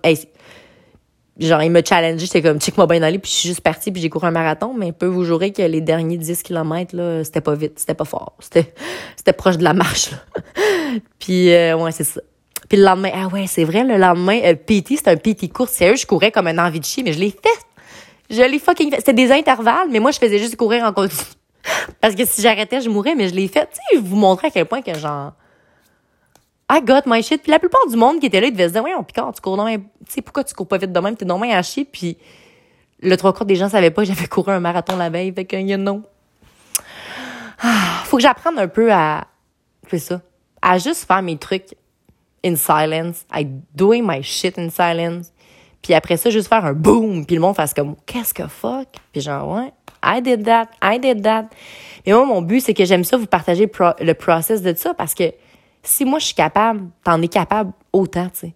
genre, 1.40 1.64
il 1.64 1.72
me 1.72 1.82
challengeait, 1.84 2.26
j'étais 2.26 2.42
comme, 2.42 2.60
check-moi 2.60 2.86
bien 2.88 3.00
d'aller, 3.00 3.20
puis 3.20 3.32
je 3.32 3.36
suis 3.36 3.50
juste 3.50 3.62
partie, 3.62 3.92
puis 3.92 4.02
j'ai 4.02 4.10
couru 4.10 4.28
un 4.28 4.32
marathon, 4.32 4.74
mais 4.78 4.92
peut 4.92 5.08
vous 5.08 5.24
jurer 5.24 5.52
que 5.52 5.62
les 5.62 5.82
derniers 5.82 6.18
10 6.18 6.44
km, 6.44 6.96
là, 6.96 7.24
c'était 7.24 7.42
pas 7.42 7.56
vite, 7.56 7.80
c'était 7.80 7.96
pas 7.96 8.06
fort, 8.06 8.34
c'était, 8.40 8.74
c'était 9.16 9.34
proche 9.34 9.58
de 9.58 9.64
la 9.64 9.74
marche, 9.74 10.12
là. 10.12 10.18
puis, 11.20 11.52
euh, 11.52 11.76
ouais, 11.76 11.92
c'est 11.92 12.04
ça. 12.04 12.22
Puis 12.70 12.78
le 12.78 12.86
lendemain, 12.86 13.12
ah 13.14 13.28
ouais, 13.28 13.46
c'est 13.48 13.64
vrai, 13.64 13.84
le 13.84 13.98
lendemain, 13.98 14.40
euh, 14.44 14.56
PT, 14.56 14.98
c'était 14.98 15.12
un 15.12 15.18
PT 15.18 15.52
court, 15.52 15.70
sérieux, 15.70 15.96
je 15.96 16.06
courais 16.06 16.32
comme 16.32 16.48
un 16.48 16.58
envie 16.58 16.80
de 16.80 16.86
chier, 16.86 17.04
mais 17.04 17.14
je 17.14 17.20
l'ai 17.20 17.32
fait. 17.32 17.66
Je 18.30 18.42
l'ai 18.42 18.60
fucking 18.60 18.90
fait. 18.90 18.98
C'était 18.98 19.14
des 19.14 19.32
intervalles, 19.32 19.90
mais 19.92 20.00
moi, 20.00 20.12
je 20.12 20.18
faisais 20.18 20.40
juste 20.40 20.56
courir 20.56 20.84
en 20.84 20.94
continu. 20.94 21.22
Parce 22.02 22.16
que 22.16 22.26
si 22.26 22.42
j'arrêtais, 22.42 22.82
je 22.82 22.90
mourrais, 22.90 23.16
mais 23.16 23.30
je 23.30 23.36
l'ai 23.36 23.48
fait. 23.48 23.68
Tu 23.68 23.98
sais, 23.98 24.02
vous 24.02 24.16
montrer 24.16 24.48
à 24.48 24.50
quel 24.50 24.66
point 24.66 24.82
que, 24.82 24.98
genre, 24.98 25.34
I 26.72 26.82
got 26.82 27.02
my 27.06 27.22
shit. 27.22 27.42
Puis 27.42 27.52
la 27.52 27.60
plupart 27.60 27.86
du 27.88 27.96
monde 27.96 28.20
qui 28.20 28.28
était 28.28 28.42
là, 28.42 28.48
ils 28.48 28.54
devaient 28.54 28.70
se 28.70 28.74
dire, 28.74 28.84
ouais, 28.84 28.94
on 28.98 29.04
Picard, 29.04 29.34
tu 29.34 29.42
cours 29.42 29.58
dans 29.58 29.68
Tu 29.68 29.82
sais, 30.10 30.22
pourquoi 30.22 30.44
tu 30.44 30.54
cours 30.54 30.68
pas 30.68 30.78
vite 30.78 30.92
de 30.92 31.00
même? 31.00 31.16
T'es 31.16 31.26
dans 31.26 31.42
à 31.42 31.62
chier. 31.62 31.86
Puis 31.86 32.18
le 33.02 33.16
trois 33.18 33.34
quarts 33.34 33.46
des 33.46 33.56
gens 33.56 33.70
savaient 33.70 33.92
pas 33.92 34.04
que 34.04 34.08
j'avais 34.08 34.28
couru 34.28 34.52
un 34.52 34.60
marathon 34.60 34.96
la 34.96 35.10
veille. 35.10 35.34
Fait 35.34 35.46
que, 35.46 35.56
you 35.56 35.78
know. 35.78 36.02
Ah, 37.62 38.02
faut 38.06 38.18
que 38.18 38.24
j'apprenne 38.24 38.60
un 38.60 38.68
peu 38.68 38.92
à, 38.92 39.26
c'est 39.90 40.00
ça, 40.00 40.22
à 40.62 40.78
juste 40.78 41.08
faire 41.08 41.22
mes 41.22 41.38
trucs 41.38 41.76
in 42.44 42.56
silence, 42.58 43.26
à 43.32 43.44
doing 43.74 44.02
my 44.04 44.22
shit 44.22 44.60
in 44.60 44.70
silence. 44.70 45.32
Puis 45.82 45.94
après 45.94 46.18
ça, 46.18 46.30
juste 46.30 46.48
faire 46.48 46.66
un 46.66 46.74
boom, 46.74 47.26
puis 47.26 47.36
le 47.36 47.42
monde 47.42 47.56
fasse 47.56 47.74
comme, 47.74 47.96
qu'est-ce 48.06 48.34
que 48.34 48.48
fuck? 48.48 48.88
Puis 49.12 49.22
genre, 49.22 49.48
ouais, 49.50 49.72
I 50.04 50.22
did 50.22 50.44
that, 50.44 50.70
I 50.82 51.00
did 51.00 51.22
that. 51.24 51.46
Mais 52.06 52.12
moi, 52.12 52.26
mon 52.26 52.42
but, 52.42 52.60
c'est 52.60 52.74
que 52.74 52.84
j'aime 52.84 53.06
ça 53.06 53.16
vous 53.16 53.28
partager 53.28 53.70
le 54.00 54.14
process 54.14 54.62
de 54.62 54.74
ça 54.76 54.94
parce 54.94 55.14
que 55.14 55.32
si 55.84 56.06
moi 56.06 56.20
je 56.20 56.26
suis 56.26 56.36
capable, 56.36 56.90
t'en 57.04 57.22
es 57.22 57.28
capable 57.28 57.74
autant, 57.92 58.30
tu 58.30 58.48
sais. 58.48 58.54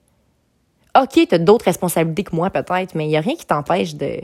OK, 0.99 1.27
t'as 1.29 1.37
d'autres 1.37 1.65
responsabilités 1.65 2.23
que 2.23 2.35
moi 2.35 2.49
peut-être, 2.49 2.95
mais 2.95 3.07
il 3.07 3.15
a 3.15 3.21
rien 3.21 3.35
qui 3.35 3.45
t'empêche 3.45 3.95
de 3.95 4.21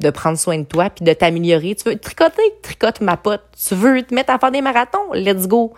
de 0.00 0.10
prendre 0.10 0.38
soin 0.38 0.58
de 0.58 0.64
toi 0.64 0.90
puis 0.90 1.04
de 1.04 1.12
t'améliorer. 1.12 1.74
Tu 1.74 1.88
veux 1.88 1.98
tricoter, 1.98 2.42
tricote 2.62 3.00
ma 3.00 3.16
pote. 3.16 3.42
Tu 3.66 3.74
veux 3.74 4.02
te 4.02 4.14
mettre 4.14 4.32
à 4.32 4.38
faire 4.38 4.52
des 4.52 4.62
marathons, 4.62 5.12
let's 5.12 5.48
go. 5.48 5.74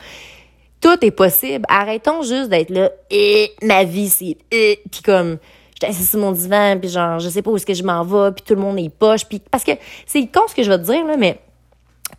Tout 0.80 1.02
est 1.02 1.10
possible. 1.10 1.64
Arrêtons 1.68 2.22
juste 2.22 2.50
d'être 2.50 2.70
là 2.70 2.90
et 3.10 3.52
ma 3.62 3.84
vie 3.84 4.08
c'est 4.08 4.36
et 4.50 4.82
puis 4.90 5.02
comme 5.02 5.38
je 5.80 5.86
assis 5.86 6.04
sur 6.04 6.20
mon 6.20 6.32
divan 6.32 6.78
puis 6.78 6.90
genre 6.90 7.18
je 7.18 7.28
sais 7.28 7.42
pas 7.42 7.50
où 7.50 7.56
est-ce 7.56 7.66
que 7.66 7.74
je 7.74 7.82
m'en 7.82 8.04
vais 8.04 8.32
puis 8.32 8.44
tout 8.46 8.54
le 8.54 8.60
monde 8.60 8.78
est 8.78 8.90
poche 8.90 9.24
puis 9.26 9.40
parce 9.50 9.64
que 9.64 9.72
c'est 10.06 10.26
con 10.26 10.42
ce 10.48 10.54
que 10.54 10.62
je 10.62 10.70
vais 10.70 10.78
te 10.78 10.84
dire 10.84 11.06
là 11.06 11.16
mais 11.16 11.40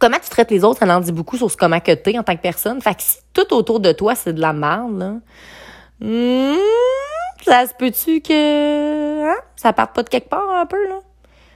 comment 0.02 0.18
tu 0.22 0.30
traites 0.30 0.52
les 0.52 0.64
autres, 0.64 0.82
elle 0.82 0.92
en 0.92 1.00
dit 1.00 1.12
beaucoup 1.12 1.38
sur 1.38 1.50
ce 1.50 1.56
comment 1.56 1.80
que 1.80 1.92
t'es 1.92 2.18
en 2.18 2.24
tant 2.24 2.36
que 2.36 2.42
personne. 2.42 2.82
Fait 2.82 2.96
que 2.96 3.04
si 3.04 3.20
tout 3.34 3.54
autour 3.54 3.80
de 3.80 3.92
toi, 3.92 4.16
c'est 4.16 4.34
de 4.34 4.42
la 4.42 4.52
merde, 4.52 4.98
là, 4.98 5.14
hmm, 6.02 6.58
ça 7.46 7.68
se 7.68 7.74
peut-tu 7.76 8.20
que 8.20 9.32
hein, 9.32 9.38
ça 9.56 9.72
parte 9.72 9.94
pas 9.94 10.04
de 10.04 10.10
quelque 10.10 10.28
part 10.28 10.50
un 10.50 10.66
peu, 10.66 10.90
là? 10.90 11.00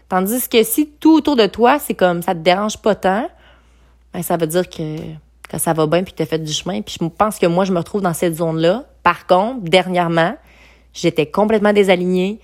Tandis 0.07 0.47
que 0.47 0.61
si 0.63 0.87
tout 0.87 1.15
autour 1.15 1.35
de 1.35 1.47
toi, 1.47 1.79
c'est 1.79 1.95
comme 1.95 2.21
ça 2.21 2.35
te 2.35 2.39
dérange 2.39 2.77
pas 2.77 2.93
tant, 2.93 3.27
ben 4.13 4.21
ça 4.21 4.37
veut 4.37 4.45
dire 4.45 4.69
que, 4.69 4.97
que 5.49 5.57
ça 5.57 5.73
va 5.73 5.87
bien 5.87 6.03
puis 6.03 6.13
que 6.13 6.17
tu 6.17 6.23
as 6.23 6.27
fait 6.27 6.37
du 6.37 6.53
chemin. 6.53 6.81
Puis 6.83 6.97
je 7.01 7.05
pense 7.07 7.39
que 7.39 7.47
moi, 7.47 7.65
je 7.65 7.73
me 7.73 7.79
retrouve 7.79 8.01
dans 8.01 8.13
cette 8.13 8.35
zone-là. 8.35 8.85
Par 9.01 9.25
contre, 9.25 9.61
dernièrement, 9.61 10.35
j'étais 10.93 11.25
complètement 11.25 11.73
désalignée. 11.73 12.39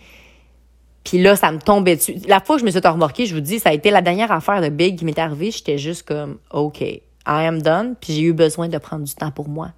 Puis 1.04 1.22
là, 1.22 1.36
ça 1.36 1.52
me 1.52 1.60
tombait 1.60 1.96
dessus. 1.96 2.16
La 2.28 2.40
fois 2.40 2.56
que 2.56 2.62
je 2.62 2.66
me 2.66 2.72
suis 2.72 2.80
remorquée, 2.80 3.26
je 3.26 3.34
vous 3.34 3.42
dis, 3.42 3.60
ça 3.60 3.70
a 3.70 3.74
été 3.74 3.90
la 3.90 4.02
dernière 4.02 4.32
affaire 4.32 4.62
de 4.62 4.70
Big 4.70 4.98
qui 4.98 5.06
m'est 5.06 5.18
arrivée. 5.18 5.52
J'étais 5.52 5.78
juste 5.78 6.04
comme, 6.04 6.38
OK, 6.52 6.82
I 6.82 7.02
am 7.26 7.62
done. 7.62 7.96
Puis 8.00 8.14
j'ai 8.14 8.22
eu 8.22 8.34
besoin 8.34 8.68
de 8.70 8.78
prendre 8.78 9.04
du 9.04 9.14
temps 9.14 9.32
pour 9.32 9.50
moi, 9.50 9.72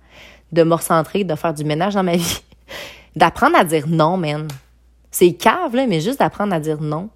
de 0.51 0.63
me 0.63 0.73
recentrer, 0.73 1.23
de 1.23 1.36
faire 1.36 1.53
du 1.53 1.63
ménage 1.63 1.93
dans 1.93 2.03
ma 2.03 2.15
vie, 2.17 2.41
d'apprendre 3.15 3.57
à 3.57 3.63
dire 3.63 3.88
non, 3.88 4.17
man. 4.17 4.47
C'est 5.12 5.33
cave, 5.33 5.75
là, 5.75 5.86
mais 5.88 6.01
juste 6.01 6.19
d'apprendre 6.19 6.53
à 6.53 6.59
dire 6.59 6.81
non. 6.81 7.09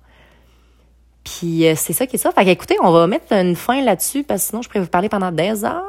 Puis 1.24 1.68
euh, 1.68 1.74
c'est 1.76 1.94
ça 1.94 2.08
qui 2.08 2.16
est 2.16 2.20
ça. 2.20 2.32
Fait 2.32 2.46
qu'écoutez, 2.46 2.78
on 2.82 2.92
va 2.92 3.08
mettre 3.08 3.34
une 3.34 3.56
fin 3.56 3.82
là-dessus 3.82 4.24
parce 4.24 4.44
que 4.44 4.50
sinon, 4.50 4.62
je 4.62 4.70
pourrais 4.70 4.82
vous 4.82 4.88
parler 4.88 5.10
pendant 5.10 5.32
des 5.32 5.66
heures 5.66 5.84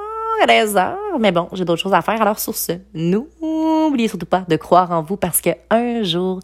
heures. 0.76 1.18
Mais 1.18 1.32
bon, 1.32 1.48
j'ai 1.52 1.64
d'autres 1.64 1.82
choses 1.82 1.94
à 1.94 2.02
faire. 2.02 2.20
Alors 2.20 2.38
sur 2.38 2.54
ce, 2.56 2.72
n'oubliez 2.94 4.08
surtout 4.08 4.26
pas 4.26 4.44
de 4.48 4.56
croire 4.56 4.90
en 4.92 5.02
vous 5.02 5.16
parce 5.16 5.40
que 5.40 5.50
un 5.70 6.02
jour, 6.02 6.40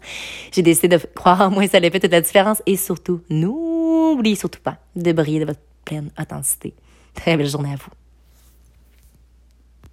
j'ai 0.51 0.61
décidé 0.61 0.87
de 0.87 0.97
croire 1.15 1.41
en 1.41 1.49
moi. 1.49 1.67
Ça 1.67 1.77
allait 1.77 1.89
fait 1.89 1.99
toute 1.99 2.11
la 2.11 2.21
différence. 2.21 2.61
Et 2.65 2.77
surtout, 2.77 3.21
n'oubliez 3.29 4.35
surtout 4.35 4.61
pas 4.61 4.77
de 4.95 5.11
briller 5.11 5.39
de 5.39 5.45
votre 5.45 5.61
pleine 5.83 6.09
authenticité. 6.19 6.73
Très 7.13 7.37
belle 7.37 7.47
journée 7.47 7.73
à 7.73 7.75
vous. 7.75 8.04